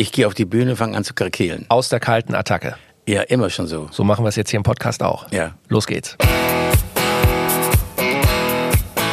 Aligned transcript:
Ich 0.00 0.12
gehe 0.12 0.26
auf 0.26 0.32
die 0.32 0.46
Bühne, 0.46 0.76
fange 0.76 0.96
an 0.96 1.04
zu 1.04 1.12
krakeelen. 1.12 1.66
Aus 1.68 1.90
der 1.90 2.00
kalten 2.00 2.34
Attacke. 2.34 2.74
Ja, 3.06 3.20
immer 3.20 3.50
schon 3.50 3.66
so. 3.66 3.88
So 3.90 4.02
machen 4.02 4.24
wir 4.24 4.30
es 4.30 4.36
jetzt 4.36 4.48
hier 4.48 4.56
im 4.56 4.62
Podcast 4.62 5.02
auch. 5.02 5.30
Ja. 5.30 5.56
Los 5.68 5.86
geht's. 5.86 6.16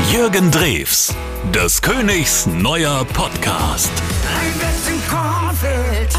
Jürgen 0.10 0.50
Drews, 0.50 1.14
des 1.54 1.82
Königs 1.82 2.46
neuer 2.48 3.04
Podcast. 3.12 3.92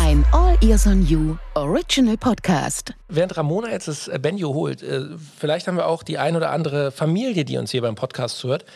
Ein 0.04 0.22
All 0.32 0.58
Ears 0.60 0.86
on 0.86 1.06
You 1.06 1.38
Original 1.54 2.18
Podcast. 2.18 2.92
Während 3.08 3.38
Ramona 3.38 3.70
jetzt 3.70 3.88
das 3.88 4.10
Benjo 4.20 4.52
holt, 4.52 4.82
äh, 4.82 5.06
vielleicht 5.38 5.66
haben 5.66 5.78
wir 5.78 5.86
auch 5.86 6.02
die 6.02 6.18
ein 6.18 6.36
oder 6.36 6.50
andere 6.50 6.90
Familie, 6.90 7.46
die 7.46 7.56
uns 7.56 7.70
hier 7.70 7.80
beim 7.80 7.94
Podcast 7.94 8.36
zuhört. 8.36 8.66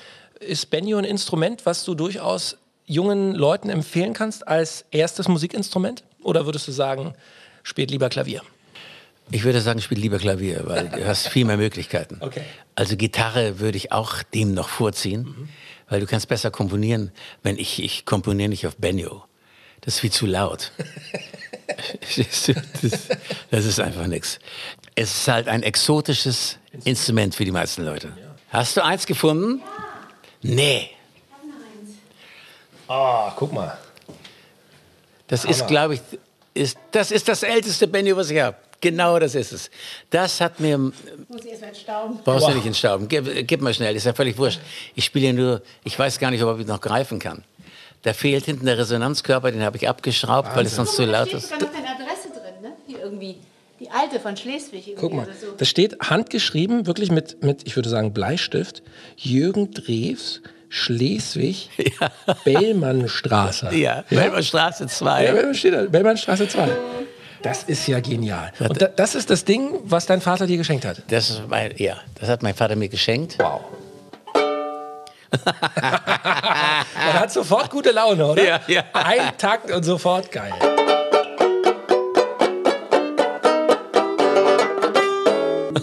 Ist 0.40 0.70
Benjo 0.70 0.96
ein 0.96 1.04
Instrument, 1.04 1.66
was 1.66 1.84
du 1.84 1.95
durchaus 1.95 2.56
jungen 2.87 3.35
Leuten 3.35 3.71
empfehlen 3.71 4.12
kannst 4.12 4.46
als 4.46 4.85
erstes 4.91 5.29
Musikinstrument? 5.29 6.05
Oder 6.23 6.46
würdest 6.46 6.69
du 6.69 6.73
sagen, 6.73 7.14
spielt 7.62 7.90
lieber 7.90 8.09
Klavier? 8.09 8.43
Ich 9.31 9.45
würde 9.45 9.61
sagen, 9.61 9.81
spiel 9.81 9.99
lieber 9.99 10.18
Klavier, 10.18 10.63
weil 10.64 10.89
du 10.89 11.07
hast 11.07 11.29
viel 11.29 11.45
mehr 11.45 11.57
Möglichkeiten. 11.57 12.21
Okay. 12.21 12.43
Also 12.75 12.96
Gitarre 12.96 13.59
würde 13.61 13.76
ich 13.76 13.93
auch 13.93 14.23
dem 14.23 14.54
noch 14.54 14.71
vorziehen, 14.71 15.49
weil 15.90 16.00
du 16.00 16.07
kannst 16.07 16.26
besser 16.29 16.50
komponieren, 16.50 17.13
wenn 17.43 17.59
ich, 17.59 17.82
ich 17.82 18.07
komponiere 18.07 18.49
nicht 18.49 18.67
auf 18.67 18.76
Benjo. 18.76 19.25
Das 19.82 19.95
ist 19.95 20.01
viel 20.01 20.11
zu 20.11 20.25
laut. 20.25 20.73
das, 22.17 22.51
das 23.51 23.64
ist 23.67 23.79
einfach 23.79 24.07
nichts. 24.07 24.39
Es 24.95 25.14
ist 25.14 25.29
halt 25.29 25.49
ein 25.49 25.62
exotisches 25.62 26.59
Instrument 26.85 27.35
für 27.35 27.45
die 27.45 27.51
meisten 27.51 27.85
Leute. 27.85 28.12
Hast 28.49 28.76
du 28.76 28.85
eins 28.85 29.04
gefunden? 29.07 29.61
Nee. 30.40 30.90
Ah, 32.92 33.33
guck 33.37 33.53
mal. 33.53 33.77
Das 35.28 35.45
ist, 35.47 35.67
glaube 35.67 35.95
ich, 35.95 36.01
ist, 36.53 36.77
das 36.91 37.11
ist 37.11 37.27
das 37.28 37.42
älteste 37.42 37.87
Benjo, 37.87 38.17
was 38.17 38.31
ich 38.31 38.39
habe. 38.41 38.56
Genau 38.83 39.19
das 39.19 39.34
ist 39.34 39.53
es. 39.53 39.70
Das 40.11 40.41
hat 40.41 40.59
mir. 40.61 40.77
Muss 40.77 40.93
ich 41.45 41.51
erst 41.53 41.61
mal 41.62 41.69
entstauben. 41.69 42.19
Brauchst 42.25 42.43
Wow. 42.43 42.51
du 42.51 42.57
nicht 42.57 42.67
entstauben. 42.67 43.09
Gib, 43.09 43.47
gib 43.47 43.61
mal 43.62 43.73
schnell, 43.73 43.95
ist 43.97 44.05
ja 44.05 44.12
völlig 44.12 44.37
wurscht. 44.37 44.61
Ich 44.95 45.05
spiele 45.05 45.29
ja 45.29 45.33
nur, 45.33 45.62
ich 45.84 45.97
weiß 45.99 46.19
gar 46.19 46.31
nicht, 46.31 46.43
ob 46.43 46.59
ich 46.59 46.67
noch 46.67 46.81
greifen 46.81 47.19
kann. 47.19 47.45
Da 48.03 48.12
fehlt 48.12 48.45
hinten 48.45 48.67
der 48.67 48.77
Resonanzkörper, 48.77 49.53
den 49.53 49.62
habe 49.62 49.77
ich 49.77 49.89
abgeschraubt, 49.89 50.55
weil 50.56 50.67
es 50.67 50.75
sonst 50.75 50.97
zu 50.97 51.06
Da 51.06 51.12
laut 51.12 51.29
steht 51.29 51.39
ist. 51.39 51.51
sogar 51.51 51.61
noch 51.69 51.73
deine 51.73 51.89
Adresse 51.91 52.29
drin, 52.31 52.61
ne? 52.61 52.73
Hier 52.89 52.99
irgendwie. 53.01 53.37
Die 53.79 53.89
alte 53.91 54.19
von 54.21 54.37
Schleswig. 54.37 54.89
Irgendwie 54.89 55.01
Guck 55.01 55.12
mal, 55.15 55.25
oder 55.27 55.34
so. 55.34 55.47
das 55.56 55.69
steht 55.69 55.99
handgeschrieben, 56.01 56.87
wirklich 56.87 57.11
mit, 57.12 57.43
mit 57.43 57.62
ich 57.67 57.77
würde 57.77 57.89
sagen, 57.89 58.12
Bleistift. 58.12 58.83
Jürgen 59.17 59.71
Drews, 59.73 60.43
Schleswig, 60.73 61.69
Bellmannstraße. 62.45 63.75
Ja, 63.75 64.05
Wellmannstraße 64.09 64.87
2. 64.87 65.25
Ja, 65.27 65.33
Bellmann 65.33 65.55
steht 65.55 65.75
da, 65.75 65.83
Bellmannstraße 65.83 66.48
2. 66.48 66.69
Das 67.42 67.65
ist 67.65 67.87
ja 67.89 68.01
genial. 68.01 68.53
Und 68.59 68.81
da, 68.81 68.87
das 68.87 69.15
ist 69.15 69.28
das 69.28 69.45
Ding, 69.45 69.81
was 69.84 70.06
dein 70.06 70.23
Vater 70.23 70.47
dir 70.47 70.56
geschenkt 70.56 70.87
hat. 70.87 71.03
Das 71.09 71.28
ist 71.28 71.43
mein, 71.47 71.75
ja, 71.77 71.97
das 72.19 72.31
hat 72.31 72.43
mein 72.43 72.55
Vater 72.55 72.77
mir 72.77 72.89
geschenkt. 72.89 73.37
Wow. 73.39 73.61
Man 75.45 77.12
hat 77.20 77.31
sofort 77.31 77.69
gute 77.69 77.91
Laune, 77.91 78.25
oder? 78.25 78.43
Ja, 78.43 78.61
ja. 78.67 78.84
Ein 78.95 79.37
Takt 79.37 79.70
und 79.70 79.83
sofort 79.83 80.33
geil. 80.33 80.55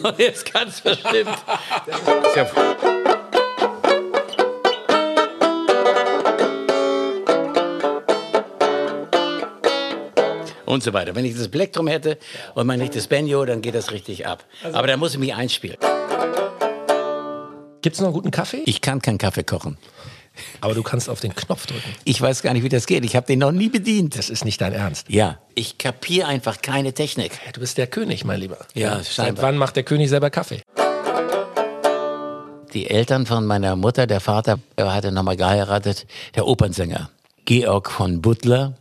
Jetzt 0.17 0.51
ganz 0.51 0.81
bestimmt. 0.81 1.37
Und 10.69 10.83
so 10.83 10.93
weiter. 10.93 11.15
Wenn 11.15 11.25
ich 11.25 11.35
das 11.35 11.47
Plektrum 11.47 11.87
hätte 11.87 12.19
und 12.53 12.67
mein 12.67 12.79
richtiges 12.79 13.07
Benjo, 13.07 13.43
dann 13.43 13.61
geht 13.61 13.73
das 13.73 13.89
richtig 13.91 14.27
ab. 14.27 14.45
Aber 14.71 14.85
da 14.85 14.97
muss 14.97 15.13
ich 15.13 15.17
mich 15.19 15.33
einspielen. 15.33 15.77
Gibt 17.81 17.95
es 17.95 17.99
noch 17.99 18.09
einen 18.09 18.13
guten 18.13 18.29
Kaffee? 18.29 18.61
Ich 18.67 18.79
kann 18.79 19.01
keinen 19.01 19.17
Kaffee 19.17 19.43
kochen. 19.43 19.79
Aber 20.61 20.75
du 20.75 20.83
kannst 20.83 21.09
auf 21.09 21.21
den 21.21 21.33
Knopf 21.33 21.65
drücken. 21.65 21.89
Ich 22.03 22.21
weiß 22.21 22.43
gar 22.43 22.53
nicht, 22.53 22.61
wie 22.61 22.69
das 22.69 22.85
geht. 22.85 23.03
Ich 23.03 23.15
habe 23.15 23.25
den 23.25 23.39
noch 23.39 23.51
nie 23.51 23.69
bedient. 23.69 24.15
Das 24.15 24.29
ist 24.29 24.45
nicht 24.45 24.61
dein 24.61 24.73
Ernst. 24.73 25.09
Ja, 25.09 25.39
ich 25.55 25.79
kapiere 25.79 26.27
einfach 26.27 26.61
keine 26.61 26.93
Technik. 26.93 27.31
Du 27.53 27.61
bist 27.61 27.79
der 27.79 27.87
König, 27.87 28.23
mein 28.23 28.39
Lieber. 28.39 28.59
Ja, 28.75 28.97
Seit 28.97 29.07
scheinbar. 29.07 29.45
wann 29.45 29.57
macht 29.57 29.75
der 29.75 29.83
König 29.83 30.07
selber 30.09 30.29
Kaffee? 30.29 30.61
Die 32.75 32.87
Eltern 32.91 33.25
von 33.25 33.43
meiner 33.47 33.75
Mutter, 33.75 34.05
der 34.05 34.19
Vater, 34.19 34.59
er 34.75 34.93
hatte 34.93 35.11
nochmal 35.11 35.35
geheiratet, 35.35 36.05
der 36.35 36.45
Opernsänger 36.45 37.09
Georg 37.45 37.89
von 37.89 38.21
Butler. 38.21 38.75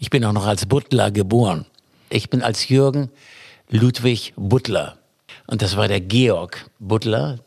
Ich 0.00 0.08
bin 0.10 0.24
auch 0.24 0.32
noch 0.32 0.46
als 0.46 0.64
Butler 0.66 1.10
geboren. 1.10 1.66
Ich 2.08 2.30
bin 2.30 2.42
als 2.42 2.68
Jürgen 2.68 3.10
Ludwig 3.68 4.32
Butler. 4.34 4.96
Und 5.46 5.60
das 5.62 5.76
war 5.76 5.88
der 5.88 6.00
Georg 6.00 6.68
Butler. 6.78 7.38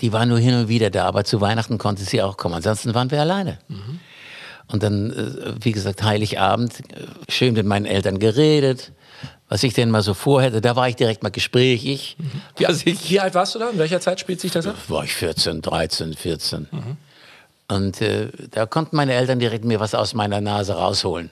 Die 0.00 0.12
war 0.12 0.24
nur 0.26 0.38
hin 0.38 0.54
und 0.54 0.68
wieder 0.68 0.88
da, 0.90 1.04
aber 1.04 1.24
zu 1.24 1.40
Weihnachten 1.40 1.76
konnte 1.76 2.02
sie 2.04 2.22
auch 2.22 2.36
kommen. 2.38 2.54
Ansonsten 2.54 2.94
waren 2.94 3.10
wir 3.10 3.20
alleine. 3.20 3.58
Und 4.68 4.82
dann, 4.82 5.10
äh, 5.10 5.54
wie 5.60 5.72
gesagt, 5.72 6.02
Heiligabend, 6.02 6.80
äh, 6.80 7.04
schön 7.30 7.52
mit 7.54 7.66
meinen 7.66 7.84
Eltern 7.84 8.18
geredet, 8.18 8.92
was 9.48 9.62
ich 9.62 9.74
denn 9.74 9.90
mal 9.90 10.02
so 10.02 10.14
vorhätte. 10.14 10.60
Da 10.62 10.76
war 10.76 10.88
ich 10.88 10.96
direkt 10.96 11.22
mal 11.22 11.30
gesprächig. 11.30 12.16
Was 12.58 12.86
ich 12.86 13.10
Wie 13.10 13.20
alt 13.20 13.34
warst 13.34 13.54
du 13.54 13.58
da? 13.58 13.68
In 13.68 13.78
welcher 13.78 14.00
Zeit 14.00 14.18
spielt 14.18 14.40
sich 14.40 14.52
das 14.52 14.66
ab? 14.66 14.76
war 14.88 15.04
ich 15.04 15.12
14, 15.14 15.60
13, 15.62 16.14
14. 16.14 16.68
Und 17.68 18.00
äh, 18.00 18.28
da 18.50 18.64
konnten 18.64 18.96
meine 18.96 19.12
Eltern 19.12 19.38
direkt 19.38 19.64
mir 19.64 19.78
was 19.78 19.94
aus 19.94 20.14
meiner 20.14 20.40
Nase 20.40 20.74
rausholen. 20.74 21.30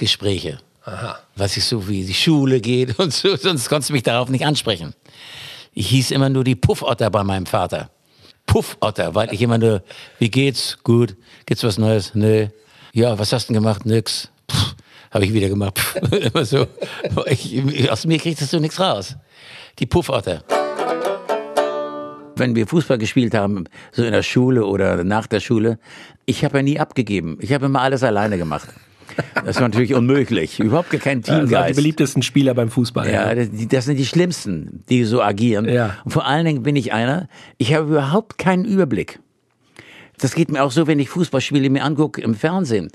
Gespräche. 0.00 0.58
Aha. 0.84 1.18
Was 1.36 1.56
ich 1.56 1.64
so 1.64 1.88
wie 1.88 2.04
die 2.04 2.14
Schule 2.14 2.60
geht 2.60 2.98
und 2.98 3.12
so, 3.12 3.36
sonst 3.36 3.68
konntest 3.68 3.90
du 3.90 3.92
mich 3.92 4.02
darauf 4.02 4.28
nicht 4.28 4.44
ansprechen. 4.44 4.94
Ich 5.72 5.88
hieß 5.88 6.10
immer 6.10 6.28
nur 6.28 6.42
die 6.42 6.56
Puffotter 6.56 7.10
bei 7.10 7.22
meinem 7.22 7.46
Vater. 7.46 7.90
Puffotter, 8.46 9.14
weil 9.14 9.32
ich 9.32 9.40
immer 9.40 9.58
nur, 9.58 9.82
wie 10.18 10.30
geht's? 10.30 10.78
Gut. 10.82 11.16
Gibt's 11.46 11.62
was 11.62 11.78
Neues? 11.78 12.14
Nö. 12.14 12.48
Ja, 12.92 13.16
was 13.18 13.32
hast 13.32 13.48
du 13.48 13.52
denn 13.52 13.62
gemacht? 13.62 13.86
Nix. 13.86 14.28
Habe 15.12 15.24
ich 15.24 15.32
wieder 15.32 15.48
gemacht. 15.48 15.78
Immer 16.10 16.44
so. 16.44 16.66
Ich, 17.26 17.90
aus 17.90 18.06
mir 18.06 18.18
kriegst 18.18 18.52
du 18.52 18.60
nichts 18.60 18.78
raus. 18.78 19.16
Die 19.80 19.86
Puffotter 19.86 20.44
wenn 22.40 22.56
wir 22.56 22.66
Fußball 22.66 22.98
gespielt 22.98 23.34
haben, 23.34 23.66
so 23.92 24.02
in 24.02 24.12
der 24.12 24.24
Schule 24.24 24.64
oder 24.64 25.04
nach 25.04 25.28
der 25.28 25.40
Schule, 25.40 25.78
ich 26.24 26.44
habe 26.44 26.56
ja 26.58 26.62
nie 26.62 26.80
abgegeben. 26.80 27.38
Ich 27.40 27.52
habe 27.52 27.66
immer 27.66 27.82
alles 27.82 28.02
alleine 28.02 28.38
gemacht. 28.38 28.68
Das 29.44 29.56
war 29.56 29.68
natürlich 29.68 29.94
unmöglich. 29.94 30.60
Überhaupt 30.60 30.90
kein 30.90 31.18
Also 31.18 31.32
die 31.32 31.38
Teamgeist. 31.38 31.76
beliebtesten 31.76 32.22
Spieler 32.22 32.54
beim 32.54 32.70
Fußball. 32.70 33.10
Ja, 33.10 33.34
das, 33.34 33.48
das 33.68 33.84
sind 33.86 33.96
die 33.98 34.06
Schlimmsten, 34.06 34.84
die 34.88 35.04
so 35.04 35.22
agieren. 35.22 35.68
Ja. 35.68 35.96
Und 36.04 36.10
vor 36.12 36.26
allen 36.26 36.44
Dingen 36.44 36.62
bin 36.62 36.76
ich 36.76 36.92
einer, 36.92 37.28
ich 37.58 37.74
habe 37.74 37.88
überhaupt 37.88 38.38
keinen 38.38 38.64
Überblick. 38.64 39.20
Das 40.18 40.34
geht 40.34 40.50
mir 40.50 40.62
auch 40.62 40.70
so, 40.70 40.86
wenn 40.86 40.98
ich 40.98 41.08
Fußballspiele 41.08 41.70
mir 41.70 41.82
angucke 41.82 42.20
im 42.20 42.34
Fernsehen. 42.34 42.90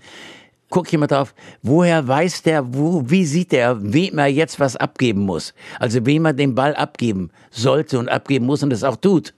Guck 0.69 0.91
jemand 0.91 1.11
drauf, 1.11 1.33
woher 1.61 2.07
weiß 2.07 2.41
der, 2.43 2.73
wo, 2.73 3.03
wie 3.05 3.25
sieht 3.25 3.51
der, 3.51 3.77
wem 3.81 4.17
er 4.17 4.27
jetzt 4.27 4.59
was 4.59 4.75
abgeben 4.75 5.21
muss? 5.21 5.53
Also 5.79 6.05
wem 6.05 6.25
er 6.25 6.33
den 6.33 6.55
Ball 6.55 6.75
abgeben 6.75 7.29
sollte 7.51 7.99
und 7.99 8.09
abgeben 8.09 8.45
muss 8.45 8.63
und 8.63 8.71
das 8.71 8.83
auch 8.83 8.95
tut. 8.95 9.33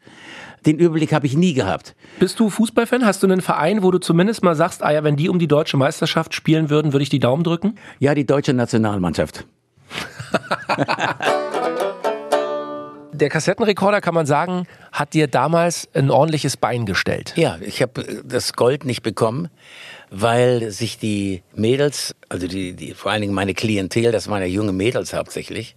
Den 0.68 0.78
Überblick 0.80 1.14
habe 1.14 1.26
ich 1.26 1.38
nie 1.38 1.54
gehabt. 1.54 1.96
Bist 2.20 2.42
du 2.42 2.50
Fußballfan? 2.50 3.06
Hast 3.06 3.24
du 3.24 3.28
einen 3.28 3.40
Verein, 3.40 3.84
wo 3.84 3.92
du 3.92 4.00
zumindest 4.00 4.44
mal 4.44 4.54
sagst, 4.54 4.84
ah 4.84 4.92
ja, 4.92 5.02
wenn 5.06 5.16
die 5.16 5.30
um 5.30 5.40
die 5.40 5.48
deutsche 5.48 5.78
Meisterschaft 5.78 6.36
spielen 6.36 6.70
würden, 6.70 6.92
würde 6.92 7.04
ich 7.04 7.10
die 7.10 7.20
Daumen 7.20 7.46
drücken? 7.46 7.76
Ja, 8.00 8.14
die 8.14 8.26
deutsche 8.26 8.54
Nationalmannschaft. 8.54 9.46
Der 13.14 13.30
Kassettenrekorder, 13.30 14.02
kann 14.02 14.14
man 14.14 14.26
sagen, 14.28 14.68
hat 14.92 15.14
dir 15.14 15.28
damals 15.28 15.88
ein 15.96 16.12
ordentliches 16.12 16.58
Bein 16.58 16.86
gestellt. 16.86 17.34
Ja, 17.36 17.58
ich 17.62 17.82
habe 17.82 18.02
äh, 18.02 18.22
das 18.24 18.54
Gold 18.54 18.86
nicht 18.86 19.02
bekommen, 19.02 19.48
weil 20.12 20.70
sich 20.70 21.00
die 21.00 21.42
Mädels, 21.56 22.14
also 22.30 22.48
die, 22.48 22.74
die 22.74 22.94
vor 22.94 23.12
allen 23.12 23.22
Dingen 23.22 23.34
meine 23.34 23.54
Klientel, 23.54 24.12
das 24.12 24.28
waren 24.30 24.42
ja 24.42 24.48
junge 24.48 24.74
Mädels 24.74 25.14
hauptsächlich, 25.14 25.76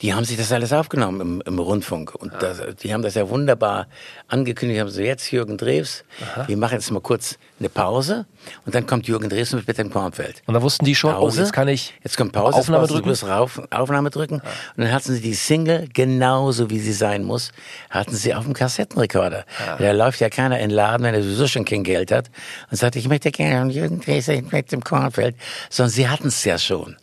die 0.00 0.14
haben 0.14 0.24
sich 0.24 0.36
das 0.36 0.50
alles 0.50 0.72
aufgenommen 0.72 1.20
im, 1.20 1.42
im 1.46 1.58
Rundfunk. 1.58 2.14
Und 2.14 2.32
das, 2.40 2.60
die 2.82 2.92
haben 2.92 3.02
das 3.02 3.14
ja 3.14 3.28
wunderbar 3.28 3.86
angekündigt. 4.26 4.80
Haben 4.80 4.90
so, 4.90 5.00
jetzt 5.00 5.30
Jürgen 5.30 5.56
Drews, 5.56 6.04
wir 6.48 6.56
machen 6.56 6.74
jetzt 6.74 6.90
mal 6.90 7.00
kurz 7.00 7.38
eine 7.60 7.68
Pause. 7.68 8.26
Und 8.66 8.74
dann 8.74 8.86
kommt 8.86 9.06
Jürgen 9.06 9.28
Drews 9.28 9.52
mit 9.52 9.64
Peter 9.64 9.84
Kornfeld. 9.84 10.42
Und 10.46 10.54
da 10.54 10.62
wussten 10.62 10.84
die 10.84 10.96
schon, 10.96 11.12
Pause. 11.12 11.38
oh, 11.38 11.42
jetzt 11.42 11.52
kann 11.52 11.68
ich 11.68 11.94
Jetzt 12.02 12.16
kommt 12.16 12.32
Pause. 12.32 12.58
Aufnahme 12.58 12.88
du 12.88 12.94
drücken. 12.94 13.06
bloß 13.06 13.28
rauf, 13.28 13.62
Aufnahme 13.70 14.10
drücken. 14.10 14.36
Und 14.36 14.42
dann 14.76 14.90
hatten 14.90 15.12
sie 15.12 15.20
die 15.20 15.34
Single, 15.34 15.88
genauso 15.92 16.68
wie 16.68 16.80
sie 16.80 16.92
sein 16.92 17.22
muss, 17.22 17.52
hatten 17.88 18.16
sie 18.16 18.34
auf 18.34 18.42
dem 18.42 18.54
Kassettenrekorder. 18.54 19.44
Da 19.78 19.92
läuft 19.92 20.18
ja 20.18 20.28
keiner 20.28 20.58
in 20.58 20.70
den 20.70 20.74
Laden, 20.74 21.04
wenn 21.04 21.14
er 21.14 21.22
sowieso 21.22 21.46
schon 21.46 21.64
kein 21.64 21.84
Geld 21.84 22.10
hat. 22.10 22.30
Und 22.70 22.76
sagt, 22.76 22.96
ich 22.96 23.06
möchte 23.06 23.30
gerne 23.30 23.72
Jürgen 23.72 24.00
Drews 24.00 24.26
mit 24.26 24.72
dem 24.72 24.82
Kornfeld. 24.82 25.36
Sondern 25.72 25.90
sie 25.90 26.06
hatten 26.06 26.28
es 26.28 26.44
ja 26.44 26.58
schon. 26.58 26.96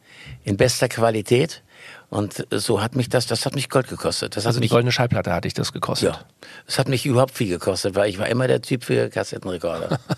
In 0.44 0.56
bester 0.56 0.88
Qualität. 0.88 1.64
Und 2.10 2.46
so 2.52 2.82
hat 2.82 2.96
mich 2.96 3.10
das, 3.10 3.26
das 3.26 3.46
hat 3.46 3.56
mich 3.56 3.70
Gold 3.70 3.88
gekostet. 3.88 4.36
Das 4.36 4.46
Also 4.46 4.60
die 4.60 4.66
mich, 4.66 4.72
goldene 4.72 4.92
Schallplatte 4.92 5.34
hatte 5.34 5.48
ich 5.48 5.56
das 5.56 5.74
gekostet. 5.74 6.14
ja, 6.14 6.20
das 6.68 6.78
hat 6.78 6.88
mich 6.88 7.06
überhaupt 7.06 7.32
viel 7.36 7.50
gekostet, 7.50 7.96
weil 7.96 8.10
ich 8.10 8.20
war 8.20 8.28
immer 8.28 8.48
der 8.48 8.62
Typ 8.62 8.84
für 8.84 9.10
Kassettenrekorder. 9.10 10.00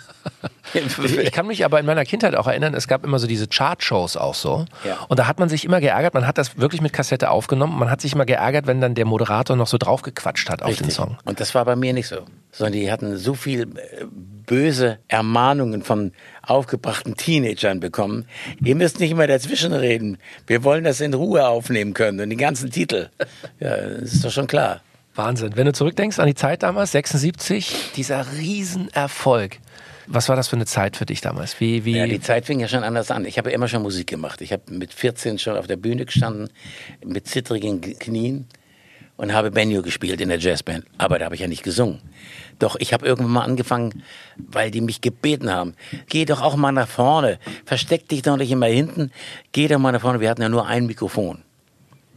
Ich, 0.73 1.31
kann 1.33 1.47
mich 1.47 1.65
aber 1.65 1.79
in 1.79 1.85
meiner 1.85 2.05
Kindheit 2.05 2.35
auch 2.35 2.47
erinnern, 2.47 2.73
es 2.73 2.87
gab 2.87 3.03
immer 3.03 3.19
so 3.19 3.27
diese 3.27 3.47
Chartshows 3.47 4.15
auch 4.15 4.35
so. 4.35 4.65
Ja. 4.85 4.97
Und 5.09 5.19
da 5.19 5.27
hat 5.27 5.39
man 5.39 5.49
sich 5.49 5.65
immer 5.65 5.81
geärgert, 5.81 6.13
man 6.13 6.25
hat 6.25 6.37
das 6.37 6.57
wirklich 6.57 6.81
mit 6.81 6.93
Kassette 6.93 7.29
aufgenommen, 7.29 7.77
man 7.77 7.89
hat 7.89 7.99
sich 7.99 8.13
immer 8.13 8.25
geärgert, 8.25 8.67
wenn 8.67 8.79
dann 8.79 8.95
der 8.95 9.05
Moderator 9.05 9.55
noch 9.57 9.67
so 9.67 9.77
draufgequatscht 9.77 10.49
hat 10.49 10.63
auf 10.63 10.75
den 10.77 10.89
Song. 10.89 11.17
Und 11.25 11.39
das 11.41 11.53
war 11.55 11.65
bei 11.65 11.75
mir 11.75 11.93
nicht 11.93 12.07
so. 12.07 12.25
Sondern 12.51 12.73
die 12.73 12.91
hatten 12.91 13.17
so 13.17 13.33
viel 13.33 13.63
äh, 13.63 14.05
böse 14.45 14.99
Ermahnungen 15.07 15.83
von 15.83 16.13
aufgebrachten 16.41 17.15
Teenagern 17.15 17.79
bekommen. 17.79 18.25
Ihr 18.63 18.75
müsst 18.75 18.99
nicht 18.99 19.15
mehr 19.15 19.27
dazwischen 19.27 19.73
reden. 19.73 20.17
Wir 20.47 20.63
wollen 20.63 20.83
das 20.83 21.01
in 21.01 21.13
Ruhe 21.13 21.47
aufnehmen 21.47 21.93
können 21.93 22.19
und 22.19 22.29
die 22.29 22.37
ganzen 22.37 22.71
Titel. 22.71 23.09
Ja, 23.59 23.77
das 23.77 24.13
ist 24.13 24.25
doch 24.25 24.31
schon 24.31 24.47
klar. 24.47 24.81
Wahnsinn. 25.15 25.55
Wenn 25.55 25.65
du 25.65 25.73
zurückdenkst 25.73 26.19
an 26.19 26.27
die 26.27 26.35
Zeit 26.35 26.63
damals, 26.63 26.91
76, 26.93 27.91
dieser 27.95 28.25
Riesenerfolg. 28.37 29.57
Was 30.07 30.29
war 30.29 30.35
das 30.35 30.47
für 30.47 30.55
eine 30.55 30.65
Zeit 30.65 30.97
für 30.97 31.05
dich 31.05 31.21
damals? 31.21 31.59
Wie, 31.59 31.85
wie 31.85 31.97
Ja, 31.97 32.07
die 32.07 32.19
Zeit 32.19 32.45
fing 32.45 32.59
ja 32.59 32.67
schon 32.67 32.83
anders 32.83 33.11
an. 33.11 33.25
Ich 33.25 33.37
habe 33.37 33.49
ja 33.49 33.55
immer 33.55 33.67
schon 33.67 33.81
Musik 33.81 34.07
gemacht. 34.07 34.41
Ich 34.41 34.51
habe 34.51 34.63
mit 34.71 34.93
14 34.93 35.37
schon 35.37 35.57
auf 35.57 35.67
der 35.67 35.77
Bühne 35.77 36.05
gestanden, 36.05 36.49
mit 37.05 37.27
zittrigen 37.27 37.81
Knien 37.81 38.47
und 39.21 39.33
habe 39.33 39.51
Benjo 39.51 39.83
gespielt 39.83 40.19
in 40.19 40.29
der 40.29 40.39
Jazzband. 40.39 40.83
Aber 40.97 41.19
da 41.19 41.25
habe 41.25 41.35
ich 41.35 41.41
ja 41.41 41.47
nicht 41.47 41.61
gesungen. 41.61 42.01
Doch 42.57 42.75
ich 42.79 42.91
habe 42.91 43.05
irgendwann 43.05 43.31
mal 43.31 43.43
angefangen, 43.43 44.03
weil 44.35 44.71
die 44.71 44.81
mich 44.81 44.99
gebeten 44.99 45.51
haben, 45.51 45.75
geh 46.09 46.25
doch 46.25 46.41
auch 46.41 46.55
mal 46.55 46.71
nach 46.71 46.87
vorne, 46.87 47.37
versteck 47.63 48.09
dich 48.09 48.23
doch 48.23 48.35
nicht 48.35 48.49
immer 48.49 48.65
hinten, 48.65 49.11
geh 49.51 49.67
doch 49.67 49.77
mal 49.77 49.91
nach 49.91 50.01
vorne. 50.01 50.21
Wir 50.21 50.29
hatten 50.31 50.41
ja 50.41 50.49
nur 50.49 50.65
ein 50.65 50.87
Mikrofon. 50.87 51.43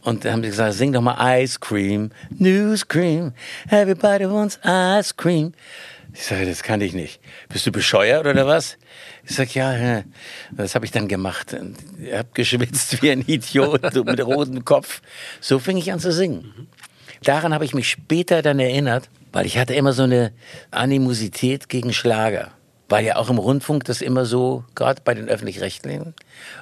Und 0.01 0.25
dann 0.25 0.33
haben 0.33 0.43
sie 0.43 0.49
gesagt, 0.49 0.75
sing 0.75 0.95
doch 0.95 1.03
mal 1.03 1.43
Ice 1.43 1.59
Cream, 1.61 2.11
News 2.31 2.89
Cream, 2.89 3.33
everybody 3.69 4.25
wants 4.25 4.59
Ice 4.65 5.13
Cream. 5.15 5.53
Ich 6.15 6.25
sage, 6.25 6.47
das 6.47 6.63
kann 6.63 6.81
ich 6.81 6.95
nicht. 6.95 7.21
Bist 7.51 7.67
du 7.67 7.73
bescheuert 7.73 8.25
oder 8.27 8.47
was? 8.47 8.79
Ich 9.27 9.35
sage, 9.35 9.51
ja, 9.55 10.03
das 10.53 10.75
habe 10.75 10.87
ich 10.87 10.93
dann 10.93 11.09
gemacht. 11.09 11.55
Ich 12.03 12.15
habe 12.15 12.29
geschwitzt 12.35 13.03
wie 13.03 13.11
ein 13.11 13.23
Idiot 13.27 13.83
mit 13.95 14.25
rotem 14.25 14.65
Kopf. 14.65 15.03
So 15.41 15.59
fing 15.59 15.77
ich 15.77 15.93
an 15.93 15.99
zu 16.01 16.13
singen. 16.13 16.69
Daran 17.23 17.55
habe 17.55 17.65
ich 17.65 17.75
mich 17.75 17.89
später 17.89 18.43
dann 18.43 18.59
erinnert, 18.59 19.09
weil 19.33 19.47
ich 19.47 19.59
hatte 19.59 19.75
immer 19.75 19.93
so 19.93 20.05
eine 20.05 20.33
Animosität 20.71 21.69
gegen 21.69 21.93
Schlager. 21.93 22.51
Weil 22.89 23.07
ja 23.07 23.17
auch 23.17 23.31
im 23.31 23.39
Rundfunk 23.39 23.85
das 23.85 24.03
immer 24.03 24.27
so, 24.27 24.63
gerade 24.75 25.01
bei 25.03 25.15
den 25.15 25.29
Öffentlich-Rechtlichen, 25.29 26.15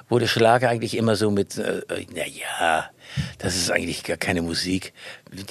wurde 0.07 0.27
Schlager 0.27 0.69
eigentlich 0.69 0.95
immer 0.95 1.17
so 1.17 1.29
mit, 1.29 1.57
äh, 1.57 1.81
na 2.15 2.25
ja, 2.25 2.89
das 3.39 3.55
ist 3.55 3.69
eigentlich 3.69 4.03
gar 4.03 4.17
keine 4.17 4.41
Musik. 4.41 4.93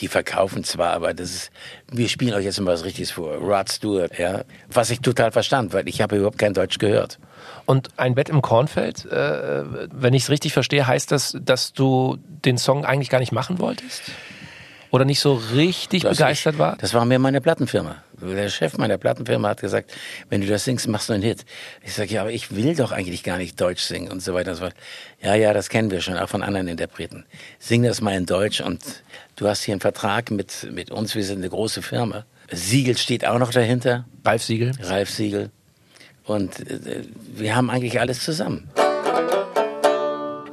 Die 0.01 0.09
verkaufen 0.09 0.65
zwar, 0.65 0.95
aber 0.95 1.13
das 1.13 1.31
ist, 1.31 1.51
wir 1.91 2.09
spielen 2.09 2.33
euch 2.35 2.45
jetzt 2.45 2.59
mal 2.59 2.73
was 2.73 2.85
Richtiges 2.85 3.11
vor. 3.11 3.35
Rod 3.37 3.71
Stewart, 3.71 4.19
ja. 4.19 4.45
Was 4.69 4.91
ich 4.91 5.01
total 5.01 5.31
verstand, 5.31 5.75
weil 5.75 5.89
ich 5.89 6.01
habe 6.01 6.17
überhaupt 6.17 6.39
kein 6.39 6.55
Deutsch 6.55 6.79
gehört. 6.79 7.19
Und 7.67 7.91
ein 7.99 8.15
Bett 8.15 8.31
im 8.31 8.43
Kornfeld, 8.43 9.05
äh, 9.05 9.65
wenn 9.93 10.15
ich 10.15 10.25
es 10.25 10.31
richtig 10.31 10.53
verstehe, 10.53 10.87
heißt 10.87 11.13
das, 11.13 11.37
dass 11.41 11.73
du 11.73 12.19
den 12.45 12.57
Song 12.59 12.85
eigentlich 12.85 13.11
gar 13.11 13.21
nicht 13.21 13.33
machen 13.33 13.59
wolltest? 13.59 14.03
Oder 14.93 15.07
nicht 15.07 15.21
so 15.21 15.33
richtig 15.55 16.03
Das 16.03 16.19
begeistert 16.19 16.55
ich, 16.55 16.59
war? 16.59 16.77
Das 16.77 16.93
war 16.93 17.07
mir 17.07 17.19
meine 17.19 17.41
Plattenfirma. 17.41 17.97
Der 18.21 18.51
Chef 18.51 18.77
meiner 18.77 18.99
Plattenfirma 18.99 19.49
hat 19.49 19.63
gesagt, 19.63 19.91
wenn 20.29 20.43
du 20.43 20.47
das 20.47 20.65
singst, 20.65 20.87
machst 20.87 21.09
du 21.09 21.15
einen 21.15 21.23
Hit. 21.23 21.47
Ich 21.83 21.95
sage, 21.95 22.13
ja, 22.13 22.21
aber 22.21 22.31
ich 22.31 22.55
will 22.55 22.77
doch 22.77 22.93
eigentlich 22.93 23.23
gar 23.23 23.39
nicht 23.39 23.59
Deutsch 23.59 23.83
singen 23.83 24.13
und 24.13 24.23
so 24.23 24.35
weiter 24.35 24.51
und 24.51 24.57
so 24.59 24.65
fort. 24.65 24.75
Ja, 25.23 25.35
ja, 25.35 25.55
das 25.55 25.71
kennen 25.71 25.91
wir 25.91 26.03
schon, 26.03 26.19
auch 26.19 26.29
von 26.29 26.43
anderen 26.43 26.69
Interpreten. 26.69 27.25
Sing 27.59 27.83
das 27.83 28.03
mal 28.03 28.15
in 28.15 28.27
Deutsch 28.27 28.61
und 28.61 28.85
du 29.37 29.49
hast 29.49 29.63
hier 29.63 29.73
einen 29.73 29.81
Vertrag 29.81 30.31
mit, 30.31 30.69
mit 30.71 30.91
uns, 30.91 31.15
wir 31.15 31.25
sind 31.25 31.39
eine 31.39 31.49
große 31.49 31.81
Firma. 31.81 32.27
Siegel 32.51 32.99
steht 32.99 33.27
auch 33.27 33.39
noch 33.39 33.51
dahinter, 33.51 34.05
Ralf 34.27 34.43
Siegel? 34.43 34.73
Ralf 34.83 35.09
Siegel. 35.09 35.51
Und 36.25 36.61
äh, 36.71 37.03
wir 37.35 37.57
haben 37.57 37.71
eigentlich 37.71 37.99
alles 37.99 38.23
zusammen. 38.23 38.69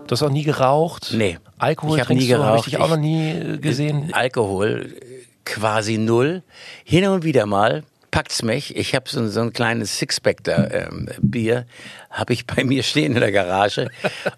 Du 0.10 0.14
hast 0.14 0.24
auch 0.24 0.32
nie 0.32 0.42
geraucht? 0.42 1.14
Nee. 1.16 1.38
Alkohol 1.60 2.00
Ich 2.00 2.04
trinkst 2.06 2.26
nie 2.28 2.34
du, 2.34 2.40
hab 2.44 2.58
ich 2.58 2.64
geraucht. 2.64 2.66
dich 2.66 2.78
auch 2.80 2.90
noch 2.90 2.98
nie 2.98 3.60
gesehen. 3.62 4.12
Alkohol 4.12 4.96
äh, 5.00 5.06
quasi 5.46 6.00
null. 6.00 6.42
Hin 6.84 7.06
und 7.08 7.24
wieder 7.24 7.46
mal 7.46 7.84
packt's 8.12 8.44
mich. 8.44 8.76
Ich 8.76 8.96
habe 8.96 9.10
so, 9.10 9.20
ein- 9.20 9.30
so 9.30 9.42
ein 9.42 9.54
kleines 9.54 9.98
Sixpack 9.98 10.44
da 10.44 10.68
ähm, 10.70 11.08
Bier, 11.22 11.66
habe 12.10 12.34
ich 12.34 12.46
bei 12.48 12.64
mir 12.66 12.84
stehen 12.84 13.14
in 13.14 13.20
der 13.20 13.32
Garage. 13.32 13.90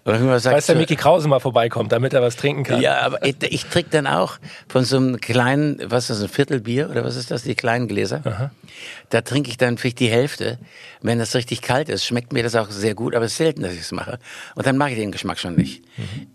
Und 0.04 0.14
ich 0.14 0.20
immer 0.20 0.34
gesagt, 0.34 0.56
Weiß 0.56 0.66
der 0.66 0.74
so- 0.74 0.80
Mickey 0.80 0.96
Krause 0.96 1.28
mal 1.28 1.40
vorbeikommt, 1.40 1.92
damit 1.92 2.12
er 2.12 2.22
was 2.22 2.36
trinken 2.36 2.64
kann. 2.64 2.80
ja, 2.80 3.00
aber 3.00 3.24
ich, 3.24 3.36
ich 3.42 3.64
trinke 3.66 3.90
dann 3.90 4.06
auch 4.06 4.38
von 4.68 4.84
so 4.84 4.96
einem 4.96 5.20
kleinen, 5.20 5.78
was 5.84 6.10
ist 6.10 6.18
das, 6.18 6.22
ein 6.22 6.28
Viertelbier 6.28 6.90
oder 6.90 7.04
was 7.04 7.16
ist 7.16 7.30
das, 7.30 7.42
die 7.42 7.54
kleinen 7.54 7.88
Gläser? 7.88 8.50
Da 9.10 9.20
trinke 9.22 9.50
ich 9.50 9.56
dann 9.56 9.78
vielleicht 9.78 10.00
die 10.00 10.08
Hälfte. 10.08 10.58
Wenn 11.00 11.18
das 11.18 11.34
richtig 11.34 11.62
kalt 11.62 11.88
ist, 11.88 12.04
schmeckt 12.04 12.32
mir 12.32 12.42
das 12.42 12.54
auch 12.54 12.70
sehr 12.70 12.94
gut, 12.94 13.14
aber 13.14 13.24
es 13.24 13.32
ist 13.32 13.38
selten, 13.38 13.62
dass 13.62 13.72
ich 13.72 13.80
es 13.80 13.92
mache. 13.92 14.18
Und 14.54 14.66
dann 14.66 14.76
mag 14.76 14.90
ich 14.92 14.96
den 14.98 15.12
Geschmack 15.12 15.38
schon 15.38 15.56
nicht. 15.56 15.82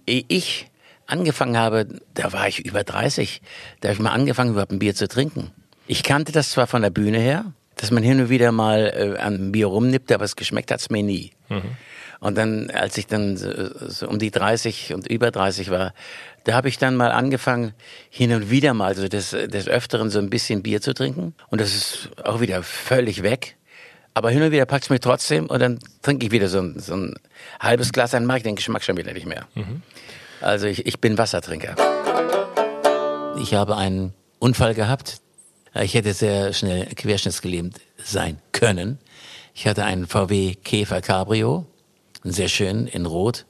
Ehe 0.06 0.24
Ich 0.28 0.68
angefangen 1.06 1.58
habe, 1.58 1.88
da 2.14 2.34
war 2.34 2.48
ich 2.50 2.66
über 2.66 2.84
30, 2.84 3.42
da 3.80 3.88
habe 3.88 3.94
ich 3.94 4.00
mal 4.02 4.12
angefangen, 4.12 4.52
überhaupt 4.52 4.72
ein 4.74 4.80
Bier 4.80 4.94
zu 4.94 5.08
trinken. 5.08 5.52
Ich 5.88 6.04
kannte 6.04 6.32
das 6.32 6.52
zwar 6.52 6.68
von 6.68 6.82
der 6.82 6.90
Bühne 6.90 7.20
her, 7.20 7.54
dass 7.78 7.92
man 7.92 8.04
hin 8.04 8.20
und 8.20 8.30
wieder 8.30 8.52
mal 8.52 9.16
äh, 9.18 9.20
an 9.20 9.52
Bier 9.52 9.68
rumnippte, 9.68 10.16
aber 10.16 10.26
es 10.26 10.36
geschmeckt 10.36 10.72
hat's 10.72 10.90
mir 10.90 11.04
nie. 11.04 11.32
Und 12.20 12.36
dann, 12.36 12.72
als 12.72 12.98
ich 12.98 13.06
dann 13.08 13.38
so, 13.38 14.08
um 14.08 14.18
die 14.20 14.32
30 14.32 14.94
und 14.94 15.08
über 15.08 15.30
30 15.32 15.70
war, 15.70 15.94
da 16.46 16.54
habe 16.56 16.68
ich 16.68 16.78
dann 16.78 16.96
mal 16.96 17.12
angefangen, 17.12 17.74
hin 18.10 18.34
und 18.34 18.50
wieder 18.50 18.74
mal 18.74 18.96
so 18.96 19.08
des, 19.08 19.32
des 19.32 19.68
Öfteren 19.68 20.10
so 20.10 20.18
ein 20.20 20.30
bisschen 20.30 20.64
Bier 20.64 20.82
zu 20.82 20.94
trinken. 20.94 21.36
Und 21.50 21.62
das 21.62 21.76
ist 21.76 22.10
auch 22.24 22.42
wieder 22.42 22.64
völlig 22.64 23.22
weg. 23.22 23.56
Aber 24.16 24.32
hin 24.32 24.42
und 24.42 24.52
wieder 24.52 24.66
packt 24.66 24.86
es 24.86 24.90
mir 24.90 25.00
trotzdem 25.00 25.46
und 25.46 25.60
dann 25.60 25.78
trinke 26.02 26.26
ich 26.26 26.32
wieder 26.32 26.48
so 26.48 26.60
ein, 26.60 26.80
so 26.80 26.96
ein 26.96 27.14
halbes 27.60 27.92
Glas, 27.94 28.12
dann 28.12 28.26
mag 28.26 28.38
ich 28.38 28.44
den 28.44 28.56
Geschmack 28.56 28.84
schon 28.84 28.98
wieder 28.98 29.14
nicht 29.14 29.28
mehr. 29.28 29.46
Also 30.42 30.66
ich, 30.66 30.88
ich 30.88 31.00
bin 31.00 31.20
Wassertrinker. 31.20 31.76
Ich 33.40 33.54
habe 33.54 33.78
einen 33.78 34.14
Unfall 34.40 34.74
gehabt. 34.74 35.22
Ich 35.82 35.94
hätte 35.94 36.14
sehr 36.14 36.54
schnell 36.54 36.86
querschnittsgelähmt 36.96 37.80
sein 37.98 38.40
können. 38.52 39.00
Ich 39.54 39.68
hatte 39.68 39.84
einen 39.84 40.08
VW 40.08 40.56
Käfer 40.56 41.02
Cabrio, 41.02 41.66
sehr 42.24 42.48
schön 42.48 42.88
in 42.88 43.06
Rot. 43.06 43.46